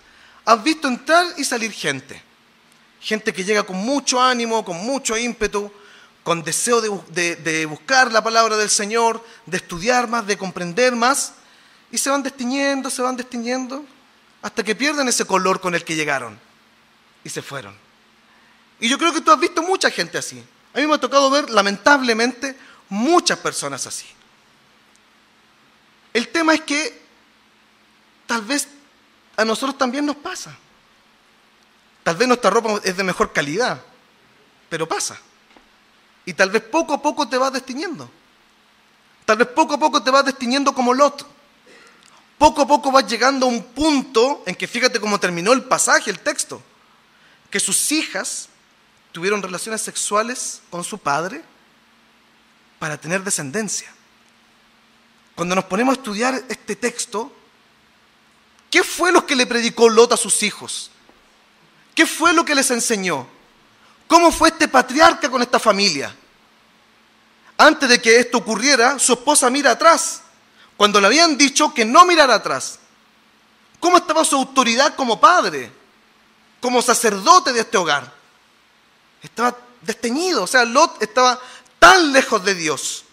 has 0.45 0.63
visto 0.63 0.89
entrar 0.89 1.27
y 1.37 1.45
salir 1.45 1.73
gente. 1.73 2.23
Gente 3.01 3.33
que 3.33 3.45
llega 3.45 3.63
con 3.63 3.77
mucho 3.77 4.21
ánimo, 4.21 4.65
con 4.65 4.77
mucho 4.77 5.17
ímpetu, 5.17 5.71
con 6.23 6.43
deseo 6.43 6.81
de, 6.81 7.67
buscar 7.67 8.13
la 8.13 8.23
palabra 8.23 8.57
del 8.57 8.69
Señor, 8.69 9.25
de 9.47 9.57
estudiar 9.57 10.09
más, 10.09 10.27
de 10.27 10.37
comprender 10.37 10.95
más, 10.95 11.35
y 11.91 11.97
se 11.97 12.11
van 12.11 12.23
destiñendo, 12.23 12.91
se 12.91 13.01
van 13.01 13.17
destiñendo, 13.17 13.85
hasta 14.43 14.63
que 14.63 14.75
pierden 14.75 15.09
ese 15.09 15.25
color 15.25 15.61
con 15.61 15.75
el 15.75 15.85
que 15.85 15.97
llegaron 15.97 16.39
y 17.25 17.31
se 17.31 17.41
fueron. 17.41 17.75
Y 18.79 18.89
yo 18.89 18.99
creo 18.99 19.13
que 19.13 19.23
tú 19.23 19.31
has 19.31 19.41
visto 19.41 19.63
mucha 19.63 19.91
gente 19.91 20.19
así. 20.19 20.45
A 20.75 20.79
mí 20.79 20.87
me 20.87 20.95
ha 20.95 20.99
tocado 20.99 21.31
ver, 21.31 21.49
lamentablemente, 21.49 22.55
muchas 22.89 23.39
personas 23.39 23.87
así. 23.87 24.07
El 26.13 26.29
tema 26.29 26.55
es 26.55 26.63
que 26.63 27.03
tal 28.27 28.43
vez 28.43 28.69
a 29.37 29.45
nosotros 29.45 29.79
también 29.79 30.05
nos 30.05 30.17
pasa. 30.17 30.57
Tal 32.03 32.17
vez 32.17 32.27
nuestra 32.27 32.51
ropa 32.51 32.81
es 32.83 32.97
de 32.97 33.05
mejor 33.05 33.33
calidad, 33.33 33.81
pero 34.69 34.89
pasa. 34.89 35.19
Y 36.25 36.33
tal 36.33 36.51
vez 36.51 36.63
poco 36.63 36.95
a 36.95 37.03
poco 37.03 37.29
te 37.29 37.39
vas 37.39 37.53
destiñendo. 37.53 38.11
Tal 39.25 39.37
vez 39.37 39.49
poco 39.49 39.75
a 39.75 39.79
poco 39.79 40.03
te 40.03 40.11
vas 40.11 40.25
destiniendo 40.25 40.75
como 40.75 40.95
Lot. 40.95 41.27
Poco 42.39 42.63
a 42.63 42.67
poco 42.67 42.91
vas 42.91 43.07
llegando 43.07 43.47
a 43.47 43.49
un 43.49 43.63
punto 43.63 44.43
en 44.47 44.55
que 44.55 44.67
fíjate 44.67 45.01
cómo 45.01 45.19
terminó 45.21 45.53
el 45.53 45.65
pasaje, 45.65 46.11
el 46.11 46.21
texto, 46.21 46.63
que 47.51 47.61
sus 47.61 47.93
hijas 47.93 48.49
tuvieron 49.13 49.43
relaciones 49.43 49.83
sexuales 49.83 50.63
con 50.71 50.85
su 50.85 50.99
padre 50.99 51.43
para 52.79 52.99
tener 52.99 53.23
descendencia. 53.23 53.93
Cuando 55.35 55.55
nos 55.55 55.65
ponemos 55.65 55.97
a 55.97 55.99
estudiar 55.99 56.43
este 56.49 56.77
texto, 56.77 57.33
¿qué 58.71 58.83
fue 58.83 59.13
lo 59.13 59.25
que 59.25 59.37
le 59.37 59.47
predicó 59.47 59.89
Lot 59.89 60.13
a 60.13 60.17
sus 60.17 60.43
hijos? 60.43 60.91
¿Qué 61.95 62.07
fue 62.07 62.33
lo 62.33 62.45
que 62.45 62.55
les 62.55 62.71
enseñó? 62.71 63.27
¿Cómo 64.07 64.33
fue 64.33 64.49
este 64.49 64.69
patriarca 64.69 65.31
con 65.31 65.43
esta 65.43 65.59
familia? 65.59 66.15
Antes 67.57 67.89
de 67.89 68.01
que 68.01 68.21
esto 68.21 68.39
ocurriera, 68.39 68.99
su 68.99 69.13
esposa 69.15 69.51
mira 69.51 69.73
atrás, 69.73 70.23
cuando 70.77 71.01
le 71.01 71.09
habían 71.09 71.37
dicho 71.37 71.75
que 71.75 71.85
no 71.85 72.07
mirara 72.07 72.35
atrás. 72.35 72.79
¿Cómo 73.81 73.97
estaba 73.97 74.25
su 74.25 74.37
autoridad 74.37 74.95
como 74.95 75.21
padre, 75.21 75.73
como 76.61 76.81
sacerdote 76.81 77.53
de 77.53 77.61
este 77.61 77.77
hogar? 77.77 78.13
Estaba 79.23 79.57
desteñido, 79.83 80.45
o 80.45 80.47
sea, 80.47 80.65
Lot 80.65 81.03
estaba 81.03 81.41
tan 81.79 82.13
lejos 82.13 82.45
de 82.45 82.55
Dios, 82.55 83.05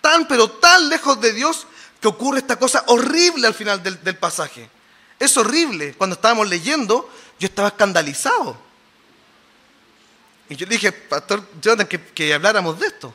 tan 0.00 0.26
pero 0.28 0.50
tan 0.50 0.88
lejos 0.88 1.20
de 1.20 1.32
Dios 1.32 1.66
que 2.00 2.08
ocurre 2.08 2.38
esta 2.38 2.58
cosa 2.58 2.84
horrible 2.88 3.46
al 3.46 3.54
final 3.54 3.82
del, 3.82 4.02
del 4.02 4.16
pasaje. 4.16 4.68
Es 5.18 5.36
horrible. 5.36 5.94
Cuando 5.94 6.14
estábamos 6.14 6.48
leyendo, 6.48 7.10
yo 7.38 7.46
estaba 7.46 7.68
escandalizado. 7.68 8.56
Y 10.48 10.56
yo 10.56 10.66
dije, 10.66 10.92
Pastor 10.92 11.48
Jonathan, 11.60 11.86
que, 11.86 12.00
que 12.00 12.34
habláramos 12.34 12.78
de 12.78 12.86
esto. 12.86 13.14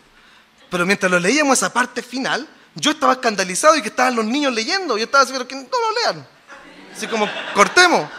Pero 0.70 0.86
mientras 0.86 1.12
lo 1.12 1.20
leíamos 1.20 1.58
esa 1.58 1.72
parte 1.72 2.02
final, 2.02 2.48
yo 2.76 2.92
estaba 2.92 3.14
escandalizado 3.14 3.76
y 3.76 3.82
que 3.82 3.90
estaban 3.90 4.16
los 4.16 4.26
niños 4.26 4.54
leyendo. 4.54 4.98
Yo 4.98 5.06
estaba 5.06 5.24
diciendo 5.24 5.48
que 5.48 5.56
no 5.56 5.62
lo 5.64 6.02
lean. 6.02 6.28
Así 6.96 7.08
como, 7.08 7.30
cortemos. 7.54 8.10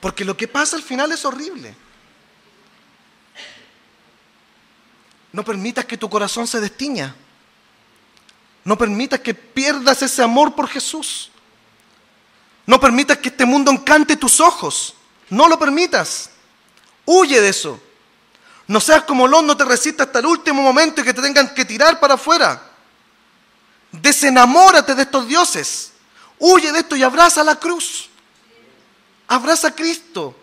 Porque 0.00 0.24
lo 0.24 0.36
que 0.36 0.48
pasa 0.48 0.76
al 0.76 0.82
final 0.82 1.12
es 1.12 1.24
horrible. 1.24 1.74
No 5.32 5.44
permitas 5.44 5.84
que 5.84 5.98
tu 5.98 6.08
corazón 6.08 6.46
se 6.46 6.60
destiña. 6.60 7.14
No 8.64 8.76
permitas 8.76 9.20
que 9.20 9.34
pierdas 9.34 10.02
ese 10.02 10.22
amor 10.22 10.54
por 10.54 10.68
Jesús. 10.68 11.30
No 12.66 12.78
permitas 12.78 13.18
que 13.18 13.28
este 13.28 13.46
mundo 13.46 13.70
encante 13.70 14.16
tus 14.16 14.40
ojos. 14.40 14.94
No 15.30 15.48
lo 15.48 15.58
permitas. 15.58 16.30
Huye 17.04 17.40
de 17.40 17.48
eso. 17.48 17.80
No 18.66 18.80
seas 18.80 19.04
como 19.04 19.26
Lot, 19.26 19.44
no 19.44 19.56
te 19.56 19.64
resistas 19.64 20.08
hasta 20.08 20.18
el 20.18 20.26
último 20.26 20.60
momento 20.60 21.00
y 21.00 21.04
que 21.04 21.14
te 21.14 21.22
tengan 21.22 21.54
que 21.54 21.64
tirar 21.64 21.98
para 21.98 22.14
afuera. 22.14 22.62
Desenamórate 23.90 24.94
de 24.94 25.02
estos 25.02 25.26
dioses. 25.26 25.92
Huye 26.38 26.70
de 26.72 26.80
esto 26.80 26.94
y 26.94 27.02
abraza 27.02 27.42
la 27.42 27.56
cruz. 27.56 28.10
Abraza 29.26 29.68
a 29.68 29.74
Cristo. 29.74 30.36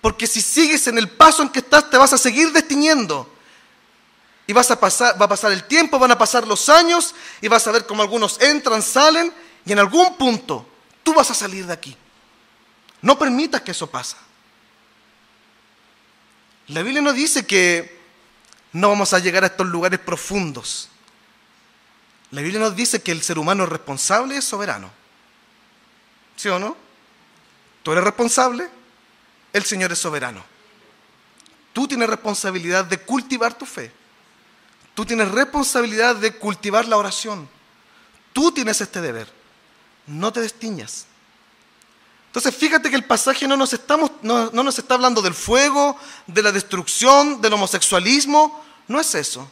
Porque 0.00 0.26
si 0.26 0.40
sigues 0.40 0.86
en 0.86 0.96
el 0.96 1.10
paso 1.10 1.42
en 1.42 1.50
que 1.50 1.58
estás, 1.58 1.90
te 1.90 1.98
vas 1.98 2.12
a 2.12 2.18
seguir 2.18 2.52
destiñendo. 2.52 3.35
Y 4.46 4.52
vas 4.52 4.70
a 4.70 4.78
pasar, 4.78 5.20
va 5.20 5.26
a 5.26 5.28
pasar 5.28 5.52
el 5.52 5.64
tiempo, 5.64 5.98
van 5.98 6.12
a 6.12 6.18
pasar 6.18 6.46
los 6.46 6.68
años 6.68 7.14
y 7.40 7.48
vas 7.48 7.66
a 7.66 7.72
ver 7.72 7.86
cómo 7.86 8.02
algunos 8.02 8.40
entran, 8.40 8.82
salen 8.82 9.32
y 9.64 9.72
en 9.72 9.78
algún 9.78 10.16
punto 10.16 10.66
tú 11.02 11.14
vas 11.14 11.30
a 11.30 11.34
salir 11.34 11.66
de 11.66 11.72
aquí. 11.72 11.96
No 13.02 13.18
permitas 13.18 13.62
que 13.62 13.72
eso 13.72 13.88
pase. 13.88 14.16
La 16.68 16.82
Biblia 16.82 17.02
no 17.02 17.12
dice 17.12 17.46
que 17.46 18.00
no 18.72 18.88
vamos 18.88 19.12
a 19.12 19.18
llegar 19.18 19.44
a 19.44 19.48
estos 19.48 19.66
lugares 19.66 20.00
profundos. 20.00 20.88
La 22.30 22.42
Biblia 22.42 22.60
nos 22.60 22.74
dice 22.74 23.02
que 23.02 23.12
el 23.12 23.22
ser 23.22 23.38
humano 23.38 23.64
es 23.64 23.70
responsable 23.70 24.36
es 24.36 24.44
soberano. 24.44 24.90
¿Sí 26.36 26.48
o 26.48 26.58
no? 26.58 26.76
Tú 27.82 27.92
eres 27.92 28.04
responsable, 28.04 28.68
el 29.52 29.64
Señor 29.64 29.92
es 29.92 29.98
soberano. 29.98 30.44
Tú 31.72 31.86
tienes 31.86 32.08
responsabilidad 32.08 32.84
de 32.84 32.98
cultivar 32.98 33.54
tu 33.54 33.64
fe. 33.64 33.92
Tú 34.96 35.04
tienes 35.04 35.30
responsabilidad 35.30 36.16
de 36.16 36.32
cultivar 36.32 36.88
la 36.88 36.96
oración. 36.96 37.46
Tú 38.32 38.50
tienes 38.50 38.80
este 38.80 39.02
deber. 39.02 39.30
No 40.06 40.32
te 40.32 40.40
destiñas. 40.40 41.04
Entonces 42.28 42.56
fíjate 42.56 42.88
que 42.88 42.96
el 42.96 43.04
pasaje 43.04 43.46
no 43.46 43.58
nos, 43.58 43.74
está 43.74 44.94
hablando 44.94 45.20
del 45.20 45.34
fuego, 45.34 45.98
de 46.26 46.42
la 46.42 46.50
destrucción, 46.50 47.42
del 47.42 47.52
homosexualismo. 47.52 48.64
No 48.88 48.98
es 48.98 49.14
eso. 49.14 49.46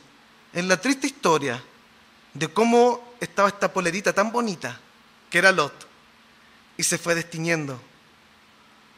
Es 0.51 0.65
la 0.65 0.81
triste 0.81 1.09
historia 1.09 1.63
de 2.33 2.49
cómo 2.49 3.15
estaba 3.21 3.49
esta 3.49 3.71
polerita 3.71 4.15
tan 4.15 4.33
bonita, 4.33 4.81
que 5.29 5.37
era 5.37 5.53
Lot, 5.53 5.75
y 6.79 6.85
se 6.85 6.97
fue 6.97 7.15
destiñendo 7.15 7.79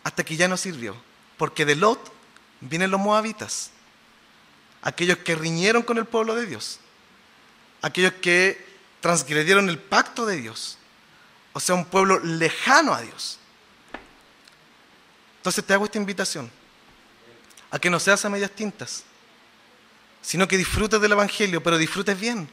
hasta 0.04 0.22
que 0.22 0.36
ya 0.36 0.46
no 0.46 0.56
sirvió. 0.56 0.96
Porque 1.38 1.66
de 1.66 1.74
Lot 1.74 2.12
vienen 2.60 2.92
los 2.92 3.00
moabitas, 3.00 3.72
aquellos 4.86 5.18
que 5.18 5.34
riñeron 5.34 5.82
con 5.82 5.98
el 5.98 6.04
pueblo 6.04 6.36
de 6.36 6.46
Dios, 6.46 6.78
aquellos 7.82 8.12
que 8.22 8.64
transgredieron 9.00 9.68
el 9.68 9.80
pacto 9.80 10.24
de 10.24 10.36
Dios, 10.36 10.78
o 11.52 11.58
sea, 11.58 11.74
un 11.74 11.86
pueblo 11.86 12.20
lejano 12.20 12.94
a 12.94 13.00
Dios. 13.00 13.40
Entonces 15.38 15.64
te 15.64 15.74
hago 15.74 15.86
esta 15.86 15.98
invitación 15.98 16.48
a 17.72 17.80
que 17.80 17.90
no 17.90 17.98
seas 17.98 18.24
a 18.24 18.28
medias 18.28 18.52
tintas, 18.52 19.02
sino 20.22 20.46
que 20.46 20.56
disfrutes 20.56 21.00
del 21.00 21.10
Evangelio, 21.10 21.60
pero 21.64 21.78
disfrutes 21.78 22.18
bien, 22.20 22.48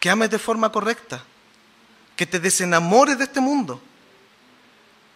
que 0.00 0.10
ames 0.10 0.28
de 0.28 0.38
forma 0.38 0.70
correcta, 0.70 1.24
que 2.14 2.26
te 2.26 2.40
desenamores 2.40 3.16
de 3.16 3.24
este 3.24 3.40
mundo 3.40 3.80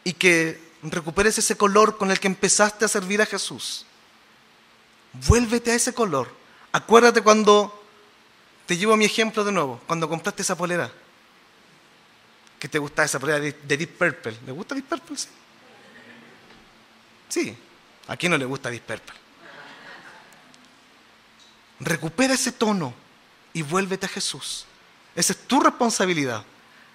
y 0.03 0.15
que 0.15 0.59
recuperes 0.83 1.37
ese 1.37 1.59
color 1.59 1.99
con 1.99 2.11
el 2.11 2.19
que 2.19 2.29
empezaste 2.29 2.87
a 2.87 2.89
servir 2.89 3.21
a 3.21 3.27
Jesús. 3.27 3.85
Vuélvete 5.13 5.71
a 5.71 5.75
ese 5.75 5.93
color. 5.93 6.35
Acuérdate 6.73 7.21
cuando, 7.21 7.85
te 8.67 8.77
llevo 8.77 8.97
mi 8.97 9.05
ejemplo 9.05 9.45
de 9.45 9.53
nuevo, 9.53 9.81
cuando 9.87 10.09
compraste 10.09 10.43
esa 10.43 10.57
polera. 10.57 10.91
Que 12.59 12.69
te 12.69 12.79
gustaba 12.79 13.07
esa 13.07 13.19
polera 13.19 13.41
de 13.41 13.53
Deep 13.77 13.99
Purple. 13.99 14.39
¿Le 14.47 14.53
gusta 14.53 14.75
Deep 14.75 14.87
Purple? 14.87 15.17
Sí. 17.29 17.57
A 18.09 18.17
quién 18.17 18.31
no 18.31 18.39
le 18.39 18.45
gusta 18.45 18.71
Deep 18.71 18.83
Purple. 18.83 19.15
Recupera 21.81 22.35
ese 22.35 22.53
tono 22.53 22.95
y 23.53 23.63
vuélvete 23.63 24.07
a 24.07 24.09
Jesús. 24.09 24.67
Esa 25.15 25.33
es 25.33 25.39
tu 25.47 25.61
responsabilidad. 25.61 26.45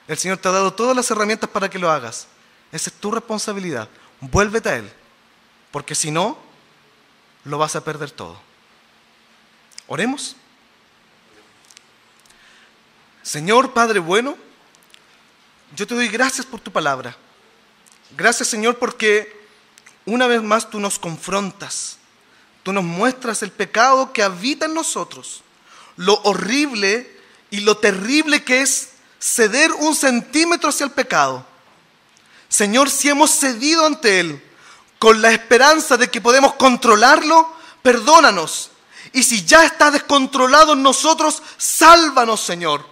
El 0.08 0.18
Señor 0.18 0.38
te 0.38 0.48
ha 0.48 0.52
dado 0.52 0.74
todas 0.74 0.96
las 0.96 1.12
herramientas 1.12 1.50
para 1.50 1.70
que 1.70 1.78
lo 1.78 1.92
hagas. 1.92 2.28
Esa 2.72 2.90
es 2.90 2.96
tu 2.96 3.12
responsabilidad. 3.12 3.90
Vuélvete 4.22 4.70
a 4.70 4.76
Él. 4.78 4.92
Porque 5.72 5.94
si 5.94 6.12
no, 6.12 6.38
lo 7.48 7.58
vas 7.58 7.76
a 7.76 7.84
perder 7.84 8.12
todo. 8.12 8.38
Oremos. 9.88 10.36
Señor 13.24 13.74
Padre 13.74 14.00
bueno, 14.00 14.38
yo 15.76 15.88
te 15.88 15.96
doy 15.96 16.10
gracias 16.10 16.46
por 16.46 16.60
tu 16.60 16.72
palabra. 16.72 17.16
Gracias 18.16 18.50
Señor 18.50 18.78
porque 18.78 19.48
una 20.06 20.28
vez 20.28 20.42
más 20.44 20.70
tú 20.70 20.80
nos 20.80 21.00
confrontas, 21.00 21.98
tú 22.64 22.72
nos 22.72 22.84
muestras 22.84 23.42
el 23.44 23.52
pecado 23.52 24.14
que 24.14 24.24
habita 24.24 24.66
en 24.66 24.74
nosotros, 24.74 25.42
lo 25.96 26.22
horrible 26.24 27.10
y 27.50 27.62
lo 27.62 27.78
terrible 27.78 28.44
que 28.44 28.62
es 28.62 28.92
ceder 29.20 29.72
un 29.72 29.96
centímetro 29.96 30.70
hacia 30.70 30.86
el 30.86 30.92
pecado. 30.92 31.46
Señor, 32.50 32.90
si 32.90 33.10
hemos 33.10 33.32
cedido 33.32 33.86
ante 33.86 34.20
Él 34.20 34.47
con 35.00 35.22
la 35.22 35.32
esperanza 35.32 35.98
de 35.98 36.10
que 36.10 36.22
podemos 36.22 36.54
controlarlo, 36.54 37.54
perdónanos. 37.82 38.72
Y 39.14 39.24
si 39.24 39.46
ya 39.46 39.64
está 39.64 39.92
descontrolado 39.92 40.74
en 40.74 40.84
nosotros, 40.84 41.42
sálvanos, 41.58 42.42
Señor. 42.42 42.86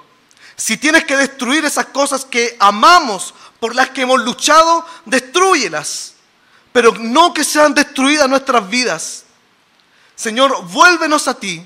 Si 0.55 0.77
tienes 0.77 1.03
que 1.03 1.17
destruir 1.17 1.65
esas 1.65 1.87
cosas 1.87 2.25
que 2.25 2.55
amamos, 2.59 3.33
por 3.59 3.75
las 3.75 3.89
que 3.89 4.01
hemos 4.01 4.21
luchado, 4.21 4.85
destruyelas 5.05 6.15
pero 6.75 6.93
no 6.99 7.33
que 7.33 7.45
sean 7.45 7.73
destruidas 7.73 8.27
nuestras 8.27 8.69
vidas. 8.69 9.23
Señor, 10.13 10.65
vuélvenos 10.65 11.29
a 11.29 11.39
ti. 11.39 11.65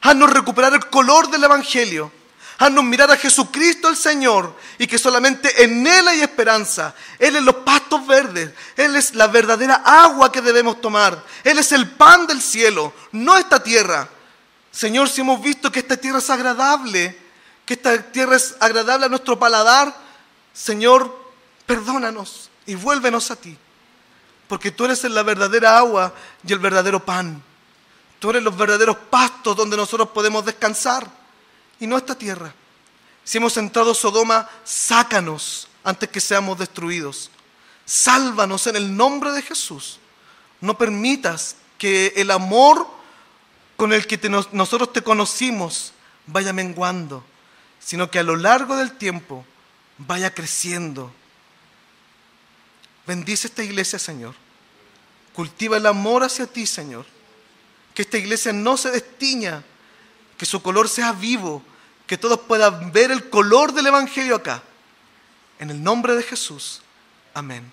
Haznos 0.00 0.32
recuperar 0.32 0.74
el 0.74 0.84
color 0.86 1.30
del 1.30 1.44
Evangelio. 1.44 2.10
Haznos 2.58 2.84
mirar 2.84 3.10
a 3.10 3.16
Jesucristo 3.16 3.88
el 3.88 3.96
Señor 3.96 4.54
y 4.78 4.86
que 4.86 4.98
solamente 4.98 5.62
en 5.62 5.86
Él 5.86 6.08
hay 6.08 6.20
esperanza. 6.20 6.94
Él 7.18 7.36
es 7.36 7.42
los 7.42 7.56
pastos 7.56 8.06
verdes. 8.06 8.50
Él 8.76 8.96
es 8.96 9.14
la 9.14 9.28
verdadera 9.28 9.76
agua 9.84 10.32
que 10.32 10.42
debemos 10.42 10.80
tomar. 10.80 11.22
Él 11.44 11.58
es 11.58 11.70
el 11.72 11.88
pan 11.88 12.26
del 12.26 12.42
cielo, 12.42 12.92
no 13.12 13.36
esta 13.36 13.62
tierra. 13.62 14.08
Señor, 14.72 15.08
si 15.08 15.20
hemos 15.20 15.40
visto 15.40 15.70
que 15.70 15.78
esta 15.78 15.96
tierra 15.96 16.18
es 16.18 16.30
agradable, 16.30 17.16
que 17.64 17.74
esta 17.74 18.02
tierra 18.10 18.36
es 18.36 18.56
agradable 18.58 19.06
a 19.06 19.08
nuestro 19.08 19.38
paladar, 19.38 19.94
Señor, 20.52 21.16
perdónanos 21.64 22.50
y 22.66 22.74
vuélvenos 22.74 23.30
a 23.30 23.36
ti 23.36 23.56
porque 24.48 24.70
tú 24.70 24.86
eres 24.86 25.04
la 25.04 25.22
verdadera 25.22 25.78
agua 25.78 26.12
y 26.44 26.52
el 26.52 26.58
verdadero 26.58 27.04
pan. 27.04 27.42
Tú 28.18 28.30
eres 28.30 28.42
los 28.42 28.56
verdaderos 28.56 28.96
pastos 29.10 29.54
donde 29.54 29.76
nosotros 29.76 30.08
podemos 30.08 30.44
descansar 30.44 31.17
y 31.80 31.86
no 31.86 31.96
esta 31.96 32.16
tierra. 32.16 32.54
Si 33.24 33.38
hemos 33.38 33.56
entrado 33.56 33.94
Sodoma, 33.94 34.48
sácanos 34.64 35.68
antes 35.84 36.08
que 36.08 36.20
seamos 36.20 36.58
destruidos. 36.58 37.30
Sálvanos 37.84 38.66
en 38.66 38.76
el 38.76 38.96
nombre 38.96 39.32
de 39.32 39.42
Jesús. 39.42 39.98
No 40.60 40.76
permitas 40.76 41.56
que 41.78 42.12
el 42.16 42.30
amor 42.30 42.86
con 43.76 43.92
el 43.92 44.06
que 44.06 44.18
nosotros 44.52 44.92
te 44.92 45.02
conocimos 45.02 45.92
vaya 46.26 46.52
menguando, 46.52 47.24
sino 47.78 48.10
que 48.10 48.18
a 48.18 48.24
lo 48.24 48.36
largo 48.36 48.76
del 48.76 48.92
tiempo 48.92 49.44
vaya 49.98 50.34
creciendo. 50.34 51.12
Bendice 53.06 53.46
esta 53.46 53.62
iglesia, 53.62 53.98
Señor. 53.98 54.34
Cultiva 55.32 55.76
el 55.76 55.86
amor 55.86 56.24
hacia 56.24 56.46
ti, 56.46 56.66
Señor. 56.66 57.06
Que 57.94 58.02
esta 58.02 58.18
iglesia 58.18 58.52
no 58.52 58.76
se 58.76 58.90
destiña, 58.90 59.62
que 60.38 60.46
su 60.46 60.62
color 60.62 60.88
sea 60.88 61.12
vivo, 61.12 61.62
que 62.06 62.16
todos 62.16 62.40
puedan 62.40 62.92
ver 62.92 63.10
el 63.10 63.28
color 63.28 63.74
del 63.74 63.88
Evangelio 63.88 64.36
acá. 64.36 64.62
En 65.58 65.68
el 65.68 65.82
nombre 65.82 66.14
de 66.14 66.22
Jesús. 66.22 66.80
Amén. 67.34 67.70